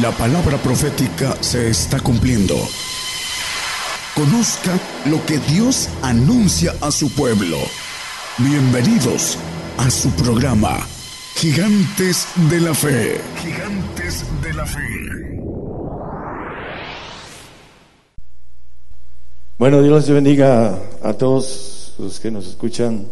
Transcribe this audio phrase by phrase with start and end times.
[0.00, 2.56] La palabra profética se está cumpliendo.
[4.14, 7.58] Conozca lo que Dios anuncia a su pueblo.
[8.38, 9.36] Bienvenidos
[9.76, 10.78] a su programa,
[11.34, 13.20] Gigantes de la Fe.
[13.42, 14.80] Gigantes de la Fe.
[19.58, 23.08] Bueno, Dios les bendiga a todos los que nos escuchan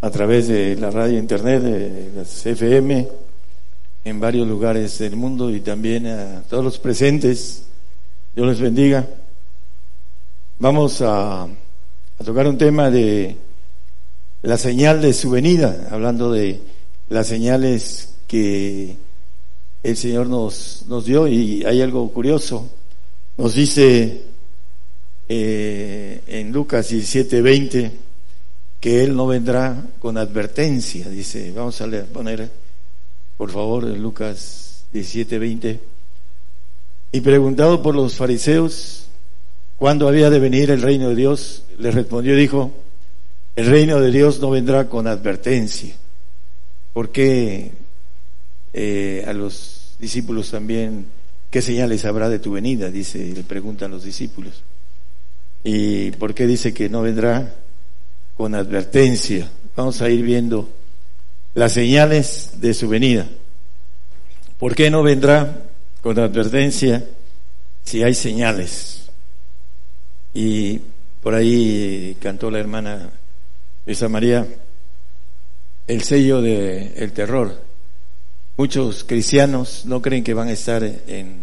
[0.00, 3.08] a través de la radio internet, de las FM,
[4.04, 7.64] en varios lugares del mundo y también a todos los presentes.
[8.34, 9.06] Dios les bendiga.
[10.58, 11.46] Vamos a,
[12.24, 13.36] tocar un tema de
[14.42, 16.60] la señal de su venida, hablando de
[17.08, 18.96] las señales que
[19.82, 22.68] el Señor nos, nos dio y hay algo curioso.
[23.36, 24.22] Nos dice
[25.28, 27.90] eh, en Lucas 17:20
[28.80, 32.50] que Él no vendrá con advertencia, dice, vamos a leer, poner
[33.42, 35.80] por favor, en Lucas 17, 20.
[37.10, 39.06] Y preguntado por los fariseos
[39.76, 42.70] cuándo había de venir el reino de Dios, le respondió y dijo,
[43.56, 45.92] el reino de Dios no vendrá con advertencia.
[46.92, 47.72] ¿Por qué
[48.74, 51.06] eh, a los discípulos también,
[51.50, 52.92] qué señales habrá de tu venida?
[52.92, 54.62] Dice, le preguntan los discípulos.
[55.64, 57.56] ¿Y por qué dice que no vendrá
[58.36, 59.50] con advertencia?
[59.74, 60.68] Vamos a ir viendo
[61.54, 63.26] las señales de su venida.
[64.58, 65.62] ¿Por qué no vendrá
[66.00, 67.04] con advertencia
[67.84, 69.10] si hay señales?
[70.34, 70.80] Y
[71.22, 73.10] por ahí cantó la hermana
[73.84, 74.46] Luisa María
[75.86, 77.60] el sello del el terror.
[78.56, 81.42] Muchos cristianos no creen que van a estar en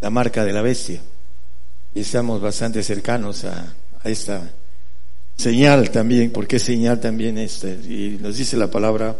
[0.00, 1.00] la marca de la bestia.
[1.94, 4.50] Y estamos bastante cercanos a, a esta
[5.36, 9.16] Señal también, porque señal también este, y nos dice la palabra,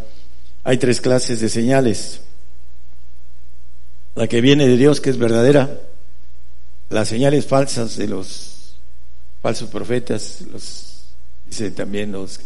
[0.62, 2.20] hay tres clases de señales.
[4.14, 5.80] La que viene de Dios, que es verdadera,
[6.90, 8.74] las señales falsas de los
[9.42, 11.04] falsos profetas, los
[11.46, 12.40] dice también los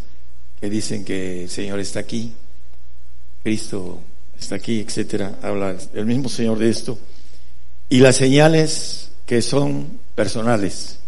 [0.61, 2.33] que dicen que el Señor está aquí,
[3.43, 4.01] Cristo
[4.39, 6.99] está aquí, etcétera, habla el mismo Señor de esto.
[7.91, 10.99] Y las señales que son personales.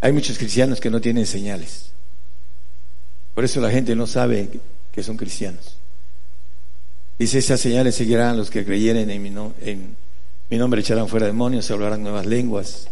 [0.00, 1.90] Hay muchos cristianos que no tienen señales.
[3.34, 4.48] Por eso la gente no sabe
[4.92, 5.76] que son cristianos.
[7.18, 9.28] Dice, esas señales seguirán los que creyeren en mi,
[9.62, 9.96] en
[10.50, 12.88] mi nombre, echarán fuera demonios, hablarán nuevas lenguas,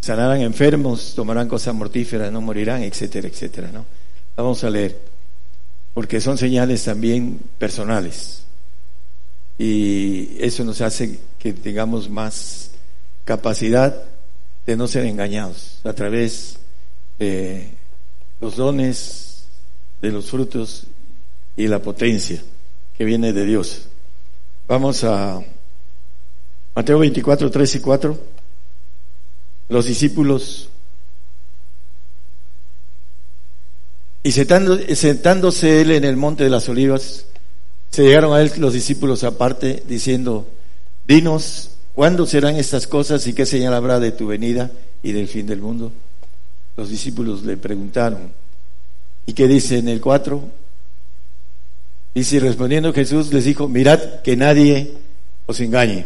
[0.00, 3.70] sanarán enfermos, tomarán cosas mortíferas, no morirán, etcétera, etcétera.
[3.72, 3.86] ¿no?
[4.36, 5.00] Vamos a leer,
[5.94, 8.42] porque son señales también personales.
[9.58, 12.70] Y eso nos hace que tengamos más
[13.24, 14.04] capacidad
[14.66, 16.58] de no ser engañados a través
[17.18, 17.70] de
[18.40, 19.44] los dones,
[20.02, 20.84] de los frutos
[21.56, 22.42] y la potencia
[22.98, 23.88] que viene de Dios.
[24.68, 25.40] Vamos a
[26.74, 28.20] Mateo 24, 3 y 4.
[29.68, 30.68] Los discípulos
[34.22, 37.26] y sentándose él en el monte de las olivas,
[37.90, 40.48] se llegaron a él los discípulos aparte diciendo,
[41.06, 44.70] dinos ¿Cuándo serán estas cosas y qué señal habrá de tu venida
[45.02, 45.90] y del fin del mundo?
[46.76, 48.32] Los discípulos le preguntaron.
[49.24, 50.42] ¿Y qué dice en el 4?
[52.14, 54.92] Dice, respondiendo Jesús les dijo, mirad que nadie
[55.46, 56.04] os engañe.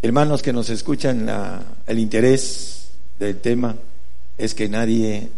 [0.00, 1.28] Hermanos que nos escuchan,
[1.88, 3.74] el interés del tema
[4.38, 5.28] es que nadie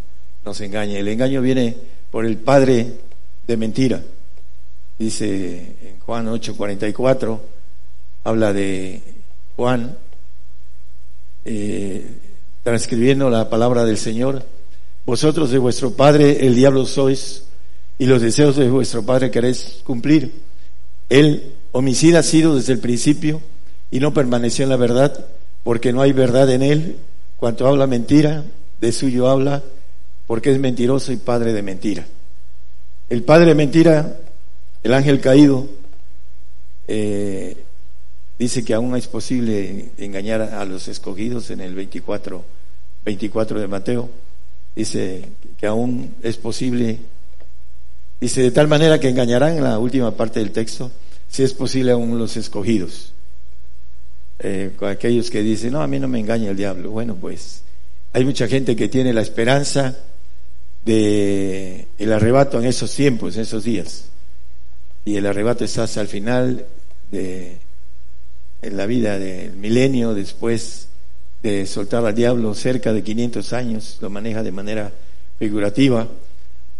[0.44, 0.98] nos engañe.
[0.98, 1.74] El engaño viene
[2.10, 2.92] por el padre
[3.46, 4.02] de mentira.
[4.98, 7.40] Dice en Juan 8:44,
[8.22, 9.15] habla de
[9.56, 9.96] Juan,
[11.44, 12.06] eh,
[12.62, 14.44] transcribiendo la palabra del Señor,
[15.06, 17.44] vosotros de vuestro Padre el diablo sois
[17.98, 20.32] y los deseos de vuestro Padre queréis cumplir.
[21.08, 23.40] Él, homicida, ha sido desde el principio
[23.90, 25.26] y no permaneció en la verdad,
[25.62, 26.96] porque no hay verdad en él.
[27.36, 28.44] Cuanto habla mentira,
[28.80, 29.62] de suyo habla,
[30.26, 32.06] porque es mentiroso y padre de mentira.
[33.08, 34.16] El padre de mentira,
[34.82, 35.66] el ángel caído,
[36.88, 37.56] eh,
[38.38, 42.44] dice que aún es posible engañar a los escogidos en el 24,
[43.04, 44.10] 24 de Mateo.
[44.74, 45.28] Dice
[45.58, 46.98] que aún es posible,
[48.20, 50.90] dice de tal manera que engañarán en la última parte del texto,
[51.28, 53.12] si es posible aún los escogidos.
[54.38, 56.90] Eh, con aquellos que dicen, no, a mí no me engaña el diablo.
[56.90, 57.62] Bueno, pues
[58.12, 59.96] hay mucha gente que tiene la esperanza
[60.84, 64.04] de el arrebato en esos tiempos, en esos días.
[65.06, 66.66] Y el arrebato está hasta el final
[67.10, 67.58] de
[68.66, 70.88] en la vida del milenio, después
[71.42, 74.92] de soltar al diablo cerca de 500 años, lo maneja de manera
[75.38, 76.08] figurativa.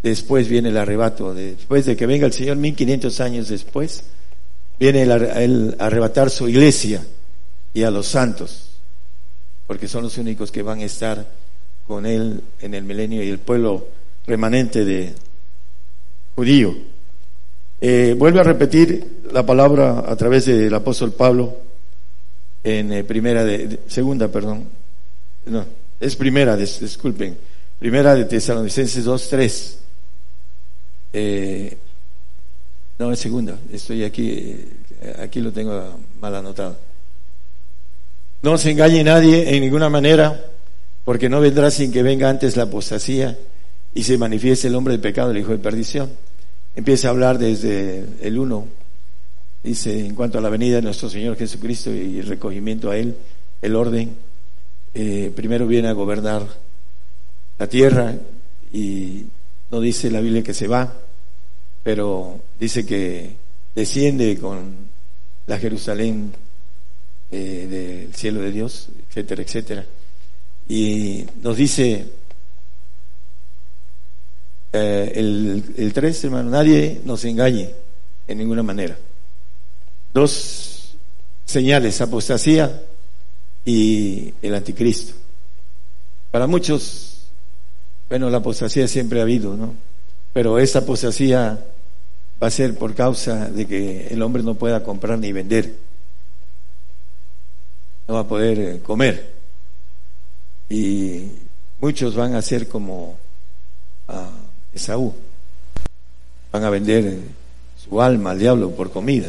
[0.03, 4.03] Después viene el arrebato, después de que venga el Señor 1500 años después,
[4.79, 7.07] viene a arrebatar su iglesia
[7.73, 8.71] y a los santos,
[9.67, 11.27] porque son los únicos que van a estar
[11.87, 13.87] con él en el milenio y el pueblo
[14.27, 15.15] remanente de
[16.35, 16.75] judío.
[17.81, 21.66] Eh, vuelve a repetir la palabra a través del apóstol Pablo
[22.67, 24.65] en eh, primera de, segunda, perdón,
[25.47, 25.65] no,
[26.01, 27.39] es primera, disculpen,
[27.79, 29.79] primera de Tesalonicenses 2, 3.
[31.13, 31.77] Eh,
[32.99, 34.57] no, es segunda, estoy aquí,
[35.21, 36.77] aquí lo tengo mal anotado.
[38.43, 40.47] No se engañe nadie en ninguna manera,
[41.05, 43.39] porque no vendrá sin que venga antes la apostasía
[43.95, 46.11] y se manifieste el hombre de pecado, el hijo de perdición.
[46.75, 48.67] Empieza a hablar desde el 1,
[49.63, 53.17] dice, en cuanto a la venida de nuestro Señor Jesucristo y el recogimiento a Él,
[53.63, 54.15] el orden,
[54.95, 56.47] eh, primero viene a gobernar
[57.59, 58.15] la tierra
[58.73, 59.25] y
[59.71, 60.93] no dice la Biblia que se va,
[61.83, 63.37] pero dice que
[63.75, 64.75] desciende con
[65.47, 66.33] la Jerusalén
[67.31, 67.67] eh,
[68.07, 69.85] del cielo de Dios, etcétera, etcétera.
[70.69, 72.07] Y nos dice
[74.73, 77.71] eh, el, el 3, hermano, nadie nos engañe
[78.27, 78.97] en ninguna manera.
[80.17, 80.97] Dos
[81.45, 82.85] señales, apostasía
[83.67, 85.13] y el anticristo.
[86.31, 87.19] Para muchos,
[88.09, 89.75] bueno, la apostasía siempre ha habido, ¿no?
[90.33, 91.63] Pero esa apostasía
[92.43, 95.75] va a ser por causa de que el hombre no pueda comprar ni vender.
[98.09, 99.35] No va a poder eh, comer.
[100.71, 101.27] Y
[101.79, 103.19] muchos van a ser como
[104.09, 104.31] a
[104.73, 105.13] Esaú.
[106.53, 107.21] Van a vender eh,
[107.87, 109.29] su alma al diablo por comida,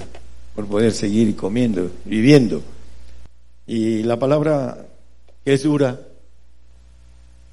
[0.58, 2.64] por poder seguir comiendo, viviendo.
[3.68, 4.88] Y la palabra
[5.46, 6.02] que es dura,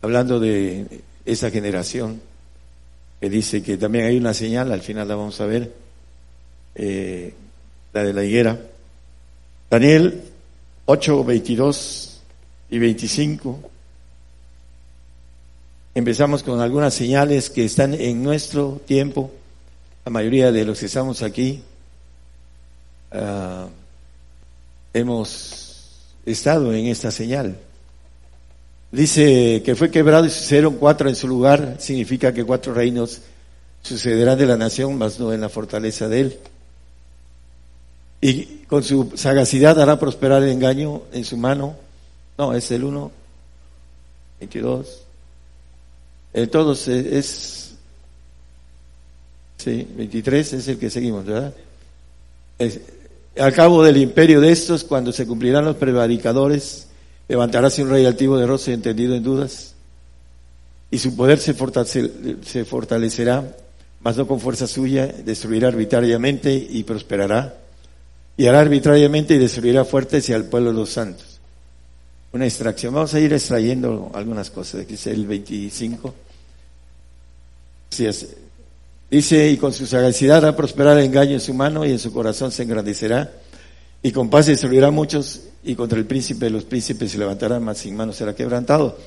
[0.01, 2.23] hablando de esa generación,
[3.21, 5.71] que dice que también hay una señal, al final la vamos a ver,
[6.77, 7.35] eh,
[7.93, 8.59] la de la higuera.
[9.69, 10.23] Daniel
[10.87, 12.23] 8, 22
[12.71, 13.61] y 25.
[15.95, 19.31] Empezamos con algunas señales que están en nuestro tiempo.
[20.07, 21.63] La mayoría de los que estamos aquí
[23.15, 23.69] uh,
[24.93, 25.91] hemos
[26.27, 27.57] estado en esta señal.
[28.93, 33.23] Dice que fue quebrado y sucedieron cuatro en su lugar, significa que cuatro reinos
[33.83, 36.39] sucederán de la nación, mas no en la fortaleza de él.
[38.21, 41.77] Y con su sagacidad hará prosperar el engaño en su mano.
[42.39, 43.11] No, es el 1,
[44.41, 45.03] 22.
[46.33, 47.75] Eh, todos es,
[49.59, 51.53] sí, 23 es el que seguimos, ¿verdad?
[53.39, 56.89] Al cabo del imperio de estos, cuando se cumplirán los prevaricadores,
[57.29, 59.75] Levantaráse un rey altivo de rostro y entendido en dudas,
[60.91, 63.57] y su poder se, fortalecerá,
[64.01, 67.59] mas no con fuerza suya, destruirá arbitrariamente y prosperará,
[68.37, 71.41] y hará arbitrariamente y destruirá fuertes y al pueblo de los santos.
[72.33, 72.93] Una extracción.
[72.93, 74.83] Vamos a ir extrayendo algunas cosas.
[74.83, 76.15] Aquí es el 25.
[79.15, 82.13] Dice, y con su sagacidad hará prosperar el engaño en su mano y en su
[82.13, 83.31] corazón se engrandecerá
[84.03, 87.79] y con paz destruirá muchos y contra el príncipe de los príncipes se levantará, mas
[87.79, 88.99] sin manos será quebrantado.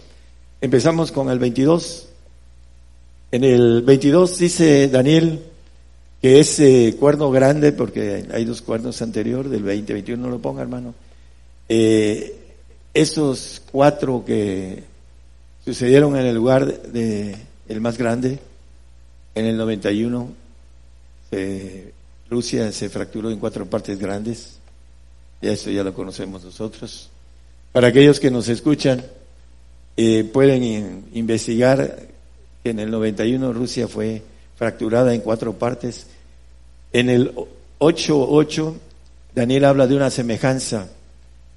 [0.62, 2.08] Empezamos con el 22.
[3.34, 5.42] En el 22 dice Daniel
[6.22, 10.62] que ese cuerno grande, porque hay dos cuernos anteriores, del 20, 21 no lo ponga
[10.62, 10.96] hermano,
[11.68, 12.34] eh,
[12.94, 14.86] esos cuatro que
[15.66, 17.36] sucedieron en el lugar de
[17.68, 18.40] el más grande,
[19.40, 20.30] en el 91,
[22.30, 24.58] Rusia se fracturó en cuatro partes grandes,
[25.42, 27.10] ya eso ya lo conocemos nosotros.
[27.72, 29.06] Para aquellos que nos escuchan,
[29.96, 32.08] eh, pueden investigar
[32.64, 34.22] que en el 91 Rusia fue
[34.56, 36.08] fracturada en cuatro partes.
[36.92, 37.34] En el
[37.80, 38.76] 8.8
[39.36, 40.88] Daniel habla de una semejanza,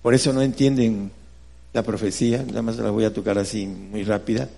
[0.03, 1.11] por eso no entienden
[1.73, 4.49] la profecía, nada más la voy a tocar así muy rápida.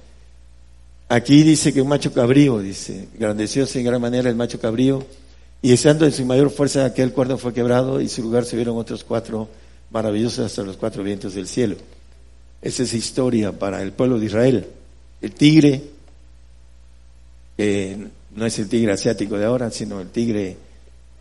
[1.13, 5.05] Aquí dice que un macho cabrío, dice, grandecióse en gran manera el macho cabrío,
[5.61, 8.79] y estando en su mayor fuerza, aquel cuerno fue quebrado y su lugar se vieron
[8.79, 9.47] otros cuatro
[9.91, 11.77] maravillosos hasta los cuatro vientos del cielo.
[12.63, 14.67] Esa es historia para el pueblo de Israel.
[15.21, 15.83] El tigre,
[17.59, 20.57] que no es el tigre asiático de ahora, sino el tigre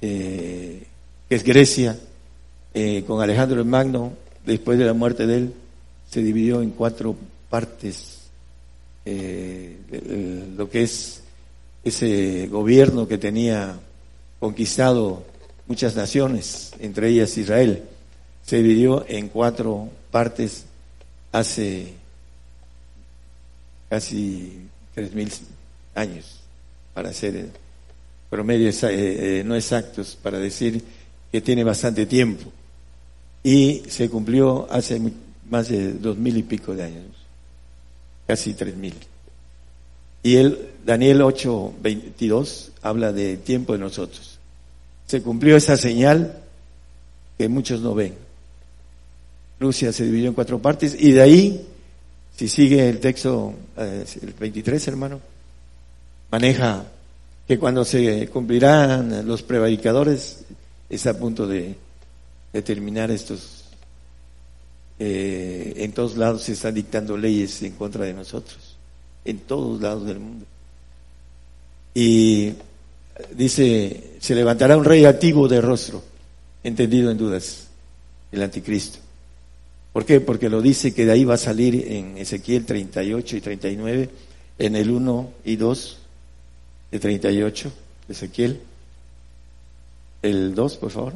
[0.01, 0.83] eh,
[1.27, 1.99] que es Grecia,
[2.73, 4.13] eh, con Alejandro el Magno,
[4.45, 5.53] después de la muerte de él,
[6.09, 7.13] se dividió en cuatro
[7.49, 8.20] partes.
[9.05, 9.77] Eh,
[10.57, 11.21] lo que es
[11.83, 13.79] ese gobierno que tenía
[14.39, 15.23] conquistado
[15.67, 17.83] muchas naciones, entre ellas Israel.
[18.45, 20.65] Se dividió en cuatro partes
[21.31, 21.93] hace
[23.89, 25.31] casi tres mil
[25.95, 26.39] años,
[26.93, 27.49] para ser
[28.29, 30.83] promedio eh, eh, no exactos, para decir
[31.31, 32.51] que tiene bastante tiempo
[33.43, 35.01] y se cumplió hace
[35.49, 37.05] más de dos mil y pico de años,
[38.31, 38.93] casi tres mil.
[40.23, 44.39] Y el Daniel 8, 22 habla de tiempo de nosotros.
[45.05, 46.39] Se cumplió esa señal
[47.37, 48.15] que muchos no ven.
[49.59, 51.67] Rusia se dividió en cuatro partes y de ahí,
[52.37, 55.19] si sigue el texto, eh, el 23 hermano,
[56.31, 56.85] maneja
[57.45, 60.45] que cuando se cumplirán los prevaricadores,
[60.89, 61.75] está a punto de,
[62.63, 63.60] terminar estos.
[65.03, 68.77] Eh, en todos lados se están dictando leyes en contra de nosotros,
[69.25, 70.45] en todos lados del mundo.
[71.95, 72.53] Y
[73.35, 76.03] dice, se levantará un rey activo de rostro,
[76.63, 77.65] entendido en dudas,
[78.31, 78.99] el anticristo.
[79.91, 80.21] ¿Por qué?
[80.21, 84.09] Porque lo dice que de ahí va a salir en Ezequiel 38 y 39,
[84.59, 85.97] en el 1 y 2
[86.91, 87.71] de 38,
[88.07, 88.59] Ezequiel.
[90.21, 91.13] El 2, por favor.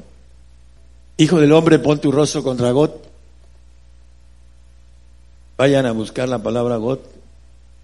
[1.17, 2.73] Hijo del hombre, pon tu rostro contra.
[5.57, 7.01] Vayan a buscar la palabra Got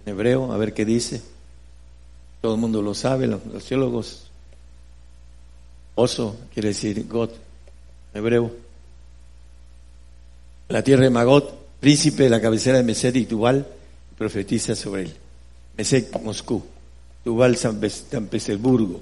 [0.05, 1.21] en hebreo, a ver qué dice.
[2.41, 4.27] Todo el mundo lo sabe, los, teólogos.
[5.95, 7.31] Oso quiere decir Got,
[8.13, 8.51] en hebreo.
[10.67, 13.65] La tierra de Magot, príncipe de la cabecera de Mesed y Tubal,
[14.17, 15.13] profetiza sobre él.
[15.77, 16.63] Mesed, Moscú.
[17.23, 19.01] Tubal, San, Petersburgo.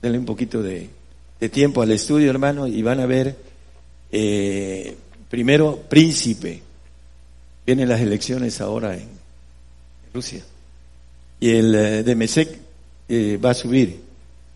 [0.00, 0.88] Denle un poquito de,
[1.50, 3.36] tiempo al estudio, hermano, y van a ver,
[4.10, 4.96] eh,
[5.28, 6.62] primero, príncipe.
[7.66, 9.08] Vienen las elecciones ahora en
[10.12, 10.42] Rusia.
[11.40, 12.58] Y el eh, de Mesec
[13.08, 14.00] eh, va a subir.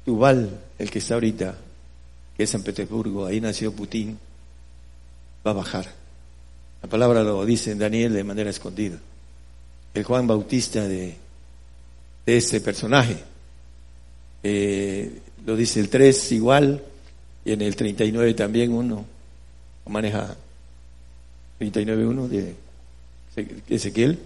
[0.05, 1.57] Tubal, el que está ahorita,
[2.37, 4.17] que es San Petersburgo, ahí nació Putin,
[5.45, 5.93] va a bajar.
[6.83, 8.99] La palabra lo dice Daniel de manera escondida.
[9.95, 11.17] El Juan Bautista de
[12.27, 13.17] de este personaje.
[14.43, 16.83] Eh, lo dice el 3 igual,
[17.45, 19.07] y en el 39 también uno
[19.87, 20.37] maneja
[21.61, 22.55] 39.1 de
[23.69, 24.19] Ezequiel.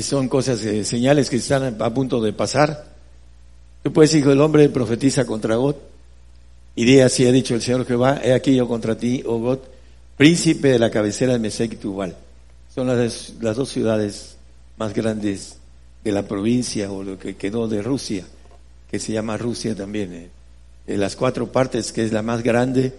[0.00, 2.86] Son cosas, eh, señales que están a punto de pasar.
[3.82, 5.76] Tú puedes, hijo del hombre, profetiza contra God.
[6.76, 9.58] Y di así ha dicho el Señor Jehová, he aquí yo contra ti, oh God,
[10.16, 12.16] príncipe de la cabecera de Mesec y Tubal.
[12.72, 14.36] Son las, las dos ciudades
[14.76, 15.56] más grandes
[16.04, 18.24] de la provincia o lo que quedó de Rusia,
[18.88, 20.30] que se llama Rusia también, eh,
[20.86, 22.94] de las cuatro partes que es la más grande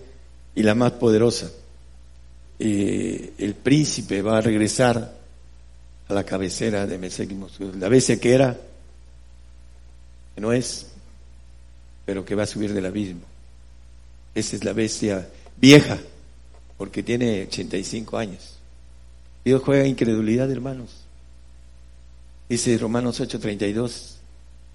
[0.56, 1.50] y la más poderosa.
[2.60, 5.18] El príncipe va a regresar
[6.08, 7.32] a la cabecera de Mesec
[7.80, 8.60] la bestia que era,
[10.36, 10.88] que no es,
[12.06, 13.22] pero que va a subir del abismo.
[14.36, 15.98] Esa es la bestia vieja,
[16.78, 18.56] porque tiene 85 años.
[19.46, 20.90] Dios juega incredulidad, hermanos.
[22.50, 24.16] Dice Romanos 8:32,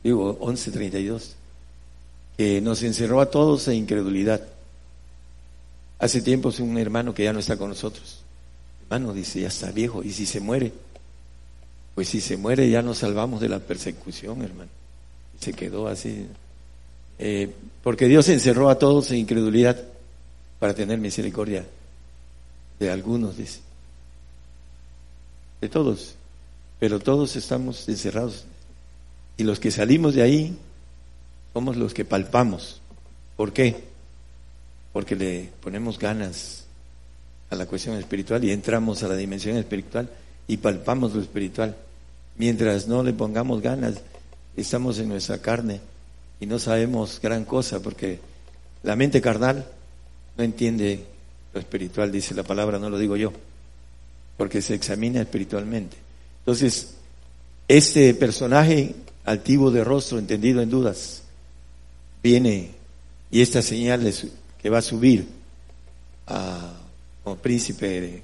[0.03, 1.35] digo 11:32,
[2.37, 4.47] que nos encerró a todos en incredulidad.
[6.05, 8.21] Hace tiempo es un hermano que ya no está con nosotros.
[8.83, 10.03] Hermano, dice, ya está viejo.
[10.03, 10.71] ¿Y si se muere?
[11.95, 14.71] Pues si se muere ya nos salvamos de la persecución, hermano.
[15.35, 16.27] Y se quedó así.
[17.19, 17.51] Eh,
[17.83, 19.83] porque Dios encerró a todos en incredulidad
[20.59, 21.65] para tener misericordia
[22.79, 23.61] de algunos, dice.
[25.63, 26.17] De todos
[26.79, 28.45] pero todos estamos encerrados.
[29.39, 30.55] Y los que salimos de ahí
[31.55, 32.83] somos los que palpamos.
[33.39, 33.94] ¿Por qué?
[34.95, 36.65] Porque le ponemos ganas
[37.51, 40.09] a la cuestión espiritual y entramos a la dimensión espiritual
[40.49, 41.77] y palpamos lo espiritual.
[42.39, 43.97] Mientras no le pongamos ganas,
[44.57, 45.81] estamos en nuestra carne
[46.41, 48.21] y no sabemos gran cosa porque
[48.83, 49.67] la mente carnal
[50.37, 51.05] no entiende
[51.53, 53.33] lo espiritual, dice la palabra, no lo digo yo,
[54.37, 55.97] porque se examina espiritualmente.
[56.41, 56.95] Entonces,
[57.69, 61.23] este personaje altivo de rostro, entendido en dudas,
[62.23, 62.71] viene
[63.31, 64.07] y esta señal
[64.65, 65.27] que va a subir
[66.27, 66.73] a,
[67.23, 68.23] como príncipe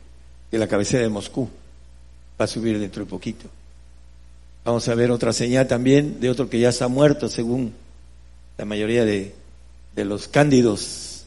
[0.50, 1.46] de, la cabecera de Moscú,
[2.40, 3.44] va a subir dentro de poquito.
[4.64, 7.74] Vamos a ver otra señal también de otro que ya está muerto, según
[8.56, 9.34] la mayoría de,
[9.94, 11.26] de los cándidos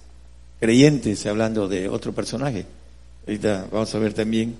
[0.59, 2.65] creyentes, hablando de otro personaje.
[3.27, 4.55] Ahorita vamos a ver también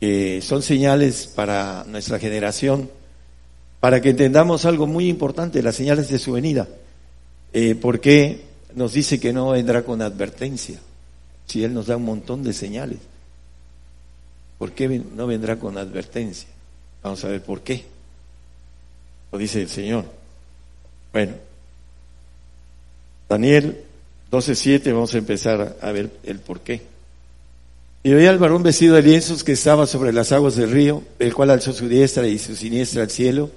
[0.00, 2.90] que son señales para nuestra generación,
[3.78, 6.66] para que entendamos algo muy importante, las señales de su venida.
[7.52, 10.78] Eh, porque nos dice que no vendrá con advertencia?
[11.46, 12.98] Si Él nos da un montón de señales.
[14.58, 16.48] ¿Por qué no vendrá con advertencia?
[17.02, 17.84] Vamos a ver por qué.
[19.30, 20.04] Lo dice el Señor.
[21.12, 21.34] Bueno,
[23.28, 23.84] Daniel
[24.30, 26.82] 12.7, vamos a empezar a ver el por qué.
[28.02, 31.32] Y oí al varón vestido de lienzos que estaba sobre las aguas del río, el
[31.32, 33.50] cual alzó su diestra y su siniestra al cielo,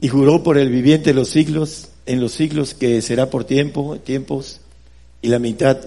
[0.00, 3.98] y juró por el viviente de los siglos, en los siglos que será por tiempo,
[3.98, 4.60] tiempos,
[5.22, 5.78] y la mitad.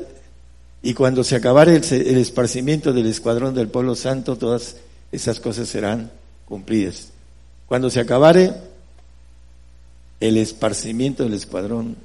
[0.82, 4.77] Y cuando se acabare el, el esparcimiento del escuadrón del pueblo santo, todas
[5.12, 6.12] esas cosas serán
[6.46, 7.10] cumplidas.
[7.67, 8.53] Cuando se acabare
[10.20, 11.98] el esparcimiento del escuadrón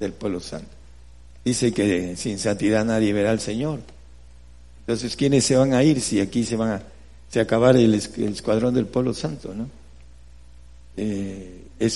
[0.00, 0.68] del pueblo santo.
[1.44, 3.80] Dice que sin santidad nadie verá al Señor.
[4.80, 6.82] Entonces, ¿quiénes se van a ir si aquí se van a
[7.30, 9.68] se acabar el, escuadrón del pueblo santo, ¿no?
[10.96, 11.92] Eh, es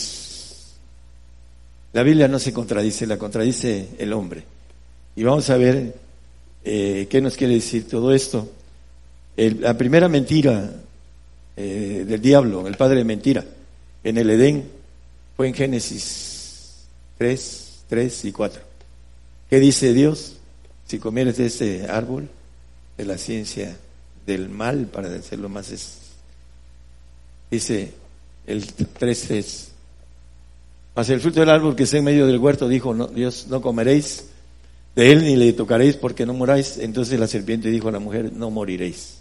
[1.93, 4.45] la Biblia no se contradice, la contradice el hombre.
[5.17, 5.95] Y vamos a ver
[6.65, 8.49] eh, qué nos quiere decir todo esto.
[9.37, 10.73] la primera mentira
[11.57, 13.45] eh, del diablo, el padre de mentira,
[14.05, 14.69] en el Edén,
[15.37, 16.85] fue en Génesis
[17.19, 18.63] 3, 3 y 4.
[19.49, 20.37] ¿Qué dice Dios?
[20.87, 22.29] Si comieres de este árbol,
[22.97, 23.77] de la ciencia
[24.27, 25.99] del mal, para decirlo más, es,
[27.51, 27.93] dice
[28.47, 29.70] el 3.3.
[30.95, 34.27] Mas el fruto del árbol que está en medio del huerto dijo, Dios, no comeréis
[34.97, 36.79] de él ni le tocaréis porque no moráis.
[36.79, 39.19] Entonces la serpiente dijo a la mujer, no moriréis.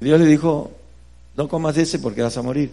[0.00, 0.70] Dios le dijo,
[1.36, 2.70] no comas ese porque vas a morir.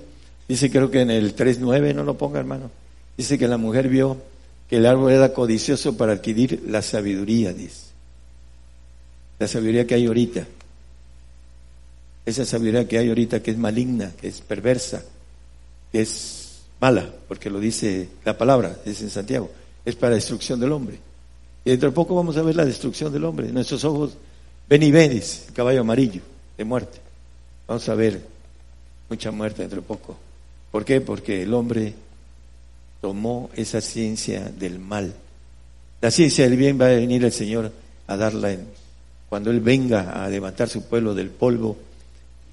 [0.47, 2.71] Dice creo que en el 3.9, no lo ponga hermano.
[3.17, 4.17] Dice que la mujer vio
[4.69, 7.85] que el árbol era codicioso para adquirir la sabiduría, dice
[9.39, 10.45] la sabiduría que hay ahorita.
[12.25, 15.03] Esa sabiduría que hay ahorita que es maligna, que es perversa,
[15.91, 16.44] que es
[16.79, 19.49] mala, porque lo dice la palabra, dice en Santiago,
[19.83, 20.99] es para destrucción del hombre.
[21.63, 23.51] Y dentro de poco vamos a ver la destrucción del hombre.
[23.51, 24.15] Nuestros ojos
[24.69, 25.21] ven y ven,
[25.53, 26.21] caballo amarillo
[26.57, 26.99] de muerte.
[27.67, 28.21] Vamos a ver
[29.09, 30.17] mucha muerte dentro de poco.
[30.71, 31.01] ¿Por qué?
[31.01, 31.93] Porque el hombre
[33.01, 35.13] tomó esa ciencia del mal.
[36.01, 37.71] La ciencia del bien va a venir el Señor
[38.07, 38.55] a darla
[39.29, 41.77] cuando Él venga a levantar su pueblo del polvo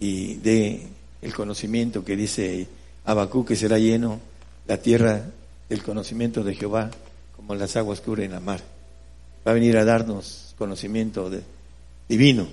[0.01, 0.87] y de
[1.21, 2.67] el conocimiento que dice
[3.05, 4.21] Abacú que será lleno
[4.67, 5.23] la tierra
[5.69, 6.91] del conocimiento de Jehová
[7.37, 8.61] como las aguas cubren la mar.
[9.47, 11.31] Va a venir a darnos conocimiento
[12.09, 12.47] divino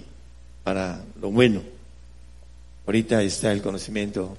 [0.63, 1.61] para lo bueno.
[2.85, 4.35] Ahorita está el conocimiento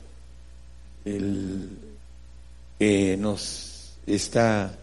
[1.05, 1.69] el,
[2.79, 4.75] que nos está,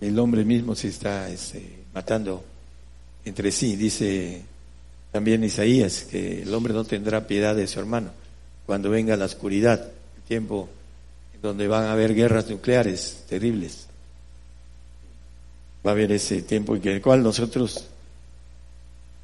[0.00, 2.42] el hombre mismo se está este, matando
[3.24, 3.76] entre sí.
[3.76, 4.42] Dice
[5.10, 8.10] también Isaías que el hombre no tendrá piedad de su hermano
[8.64, 9.90] cuando venga la oscuridad,
[10.32, 10.66] tiempo
[11.42, 13.86] donde van a haber guerras nucleares terribles.
[15.84, 17.84] Va a haber ese tiempo en el cual nosotros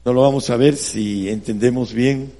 [0.04, 2.30] no lo vamos a ver si entendemos bien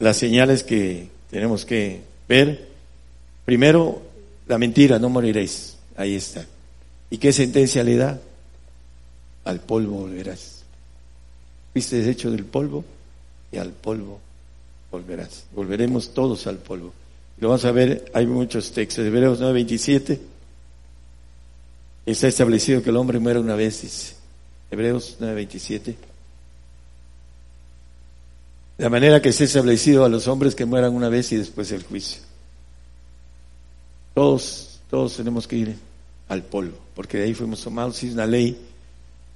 [0.00, 2.66] las señales que tenemos que ver.
[3.44, 4.02] Primero,
[4.48, 5.76] la mentira, no moriréis.
[5.96, 6.44] Ahí está.
[7.08, 8.20] ¿Y qué sentencia le da?
[9.44, 10.64] al polvo volverás.
[11.72, 12.84] Fuiste hecho del polvo
[13.52, 14.20] y al polvo
[14.90, 15.44] volverás.
[15.54, 16.92] Volveremos todos al polvo.
[17.38, 19.04] Lo vamos a ver, hay muchos textos.
[19.04, 20.18] Hebreos 9:27
[22.06, 24.14] está establecido que el hombre muera una vez, dice.
[24.70, 25.94] Hebreos 9:27.
[28.78, 31.70] De la manera que está establecido a los hombres que mueran una vez y después
[31.72, 32.22] el juicio.
[34.14, 35.76] Todos, todos tenemos que ir
[36.28, 38.58] al polvo, porque de ahí fuimos tomados, es una ley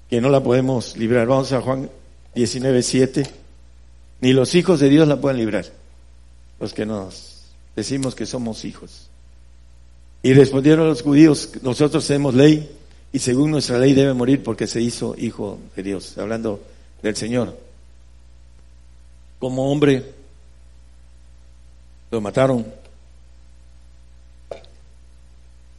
[0.08, 1.26] que no la podemos librar.
[1.26, 1.90] Vamos a Juan
[2.34, 3.43] 19, 7.
[4.24, 5.66] Ni los hijos de Dios la pueden librar,
[6.58, 7.42] los que nos
[7.76, 9.10] decimos que somos hijos.
[10.22, 12.74] Y respondieron los judíos, nosotros tenemos ley
[13.12, 16.62] y según nuestra ley debe morir porque se hizo hijo de Dios, hablando
[17.02, 17.54] del Señor.
[19.40, 20.14] Como hombre,
[22.10, 22.64] lo mataron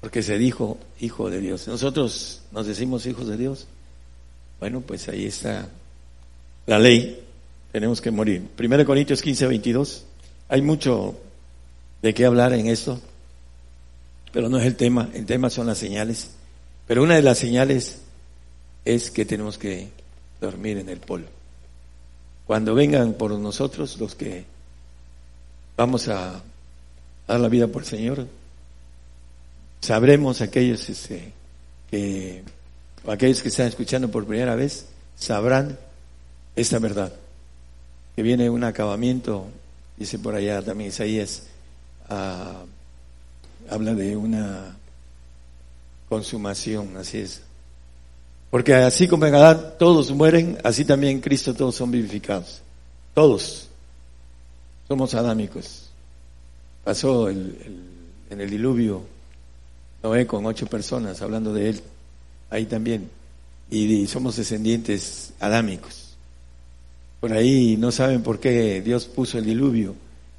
[0.02, 1.68] porque se dijo hijo de Dios.
[1.68, 3.66] Nosotros nos decimos hijos de Dios.
[4.60, 5.68] Bueno, pues ahí está
[6.68, 7.25] la ley,
[7.76, 8.42] tenemos que morir.
[8.56, 10.06] Primero Corintios 15, 22,
[10.48, 11.20] hay mucho
[12.02, 13.02] de qué hablar en esto,
[14.32, 16.30] pero no es el tema, el tema son las señales.
[16.88, 17.98] Pero una de las señales
[18.86, 19.90] es que tenemos que
[20.40, 21.28] dormir en el polvo.
[22.48, 24.46] Cuando vengan por nosotros los que
[25.76, 26.42] vamos a
[27.28, 28.26] dar la vida por el Señor,
[29.82, 31.34] sabremos aquellos este,
[31.92, 32.42] que
[33.06, 34.86] aquellos que están escuchando por primera vez
[35.18, 35.78] sabrán
[36.56, 37.12] esta verdad,
[38.16, 39.48] que viene un acabamiento,
[39.98, 41.44] dice por allá también Isaías,
[42.10, 42.64] ah,
[43.70, 44.76] habla de una
[46.08, 47.42] consumación, así es.
[48.50, 52.62] Porque así como en Adán todos mueren, así también en Cristo todos son vivificados.
[53.14, 53.68] Todos
[54.88, 55.90] somos adámicos.
[56.84, 57.92] Pasó en
[58.30, 59.16] el diluvio
[60.06, 61.82] Noé con ocho personas, hablando de él,
[62.52, 63.10] ahí también.
[63.72, 66.05] Y, somos descendientes adámicos.
[67.26, 69.96] Por ahí no saben por qué Dios puso el diluvio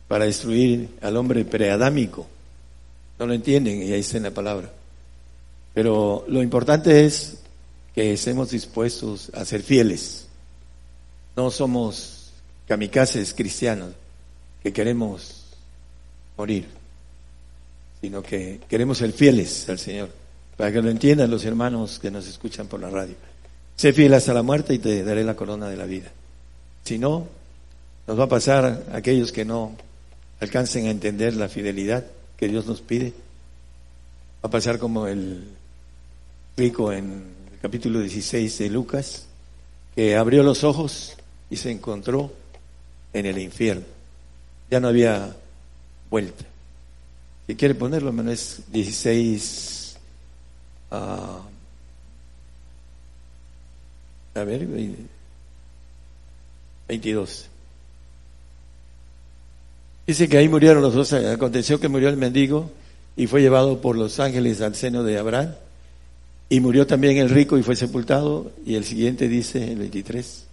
[0.07, 2.29] para destruir al hombre preadámico.
[3.19, 4.71] no lo entienden y ahí está en la palabra.
[5.75, 7.39] Pero lo importante es
[7.93, 10.29] que estemos dispuestos a ser fieles.
[11.35, 12.31] No somos
[12.69, 13.91] kamikazes cristianos
[14.63, 15.43] que queremos
[16.37, 16.69] morir,
[18.01, 20.11] sino que queremos ser fieles al Señor,
[20.57, 23.17] para que lo entiendan los hermanos que nos escuchan por la radio.
[23.75, 26.13] Sé fiel hasta la muerte y te daré la corona de la vida.
[26.87, 27.27] Si no,
[28.07, 29.75] nos va a pasar a aquellos que no
[30.39, 33.13] alcancen a entender la fidelidad que Dios nos pide.
[34.41, 35.49] Va a pasar como el
[36.57, 39.27] rico en el capítulo 16 de Lucas,
[39.97, 41.17] que abrió los ojos
[41.51, 42.33] y se encontró
[43.13, 43.83] en el infierno.
[44.71, 45.35] Ya no había
[46.09, 46.45] vuelta.
[47.49, 49.97] Si quiere ponerlo, menos es 16.
[50.93, 51.41] a
[54.45, 54.69] ver,
[56.89, 57.49] 22.
[60.07, 61.13] Dice que ahí murieron los dos.
[61.13, 62.71] Aconteció que murió el mendigo
[63.17, 65.55] y fue llevado por los ángeles al seno de Abraham.
[66.49, 68.53] Y murió también el rico y fue sepultado.
[68.65, 70.45] Y el siguiente dice, el 23.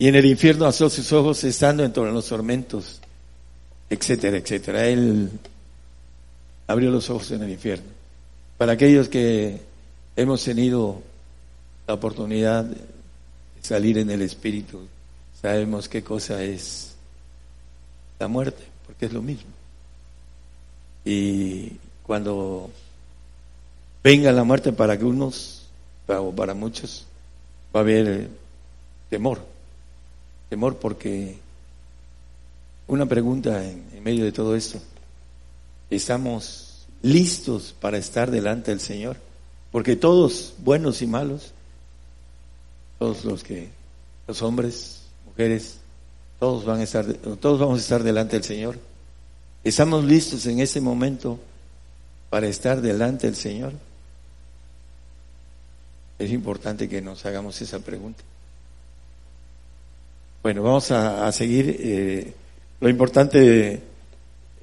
[0.00, 3.00] Y en el infierno asó sus ojos estando en todos los tormentos,
[3.88, 4.86] etcétera, etcétera.
[4.88, 5.30] Él
[6.66, 7.84] abrió los ojos en el infierno.
[8.56, 9.60] Para aquellos que
[10.16, 11.02] hemos tenido
[11.86, 12.66] la oportunidad
[13.62, 14.86] salir en el Espíritu,
[15.40, 16.94] sabemos qué cosa es
[18.18, 19.50] la muerte, porque es lo mismo.
[21.04, 22.70] Y cuando
[24.02, 25.66] venga la muerte para algunos,
[26.06, 27.06] o para muchos,
[27.74, 28.28] va a haber
[29.08, 29.40] temor.
[30.48, 31.38] Temor porque
[32.88, 34.80] una pregunta en, en medio de todo esto.
[35.88, 39.16] ¿Estamos listos para estar delante del Señor?
[39.70, 41.52] Porque todos, buenos y malos,
[43.00, 43.70] todos los que,
[44.28, 45.78] los hombres, mujeres,
[46.38, 47.06] todos van a estar,
[47.40, 48.78] todos vamos a estar delante del Señor.
[49.64, 51.40] ¿Estamos listos en ese momento
[52.28, 53.72] para estar delante del Señor?
[56.18, 58.22] Es importante que nos hagamos esa pregunta.
[60.42, 61.74] Bueno, vamos a, seguir.
[61.80, 62.34] Eh,
[62.80, 63.80] lo importante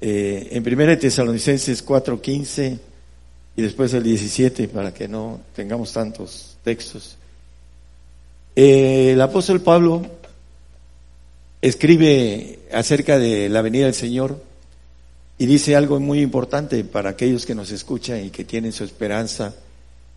[0.00, 2.78] eh, en 1 Tesalonicenses 4:15
[3.56, 7.18] y después el 17 para que no tengamos tantos textos.
[8.60, 10.04] Eh, el apóstol Pablo
[11.62, 14.42] escribe acerca de la venida del Señor
[15.38, 19.54] y dice algo muy importante para aquellos que nos escuchan y que tienen su esperanza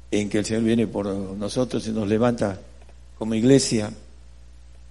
[0.10, 2.60] en que el Señor viene por nosotros y nos levanta
[3.20, 3.92] como iglesia.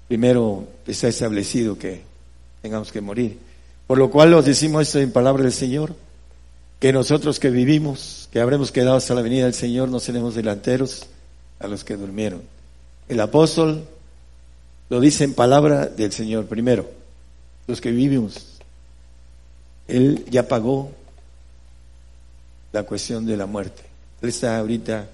[0.07, 2.03] Primero está establecido que
[2.63, 3.37] tengamos que morir.
[3.89, 5.97] Por lo cual os decimos esto en palabra del Señor,
[6.79, 11.09] que nosotros que vivimos, que habremos quedado hasta la venida del Señor, no seremos delanteros
[11.59, 12.60] a los que durmieron.
[13.11, 13.83] El apóstol
[14.89, 16.47] lo dice en palabra del Señor.
[16.47, 16.89] Primero,
[17.67, 18.61] los que vivimos.
[19.89, 20.93] Él ya pagó
[22.71, 23.83] la cuestión de la muerte.
[24.23, 25.09] Él está ahorita,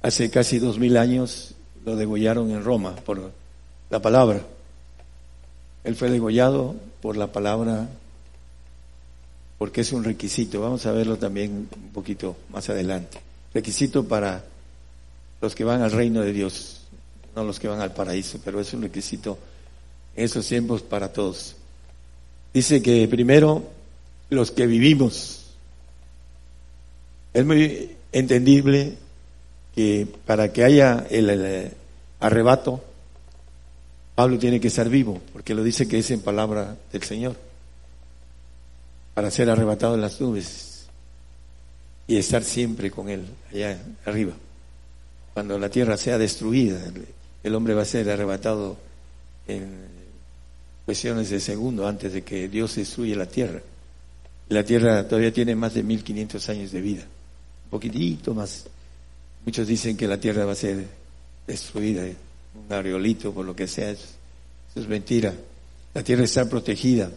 [0.00, 1.54] hace casi dos mil años,
[1.84, 3.32] lo degollaron en Roma por
[3.90, 4.40] la palabra.
[5.82, 7.88] Él fue degollado por la palabra
[9.58, 10.60] porque es un requisito.
[10.60, 13.18] Vamos a verlo también un poquito más adelante.
[13.52, 14.44] Requisito para
[15.40, 16.77] los que van al reino de Dios
[17.38, 19.38] no los que van al paraíso, pero es un requisito
[20.16, 21.54] en esos tiempos para todos.
[22.52, 23.62] Dice que primero
[24.30, 25.44] los que vivimos.
[27.32, 28.94] Es muy entendible
[29.74, 31.72] que para que haya el,
[32.18, 32.82] arrebato,
[34.16, 37.36] Pablo tiene que ser vivo, porque lo dice que es en palabra del Señor,
[39.14, 40.86] para ser arrebatado en las nubes
[42.08, 44.32] y estar siempre con Él allá arriba,
[45.34, 46.80] cuando la tierra sea destruida
[47.42, 48.76] el hombre va a ser arrebatado
[49.46, 49.86] en
[50.84, 53.60] cuestiones de segundo antes de que Dios destruya la tierra.
[54.48, 57.02] La tierra todavía tiene más de 1500 años de vida,
[57.64, 58.64] un poquitito más.
[59.44, 60.86] Muchos dicen que la tierra va a ser
[61.46, 63.90] destruida, un areolito, por lo que sea.
[63.90, 64.06] Eso,
[64.74, 65.34] es mentira.
[65.94, 67.10] La tierra está protegida.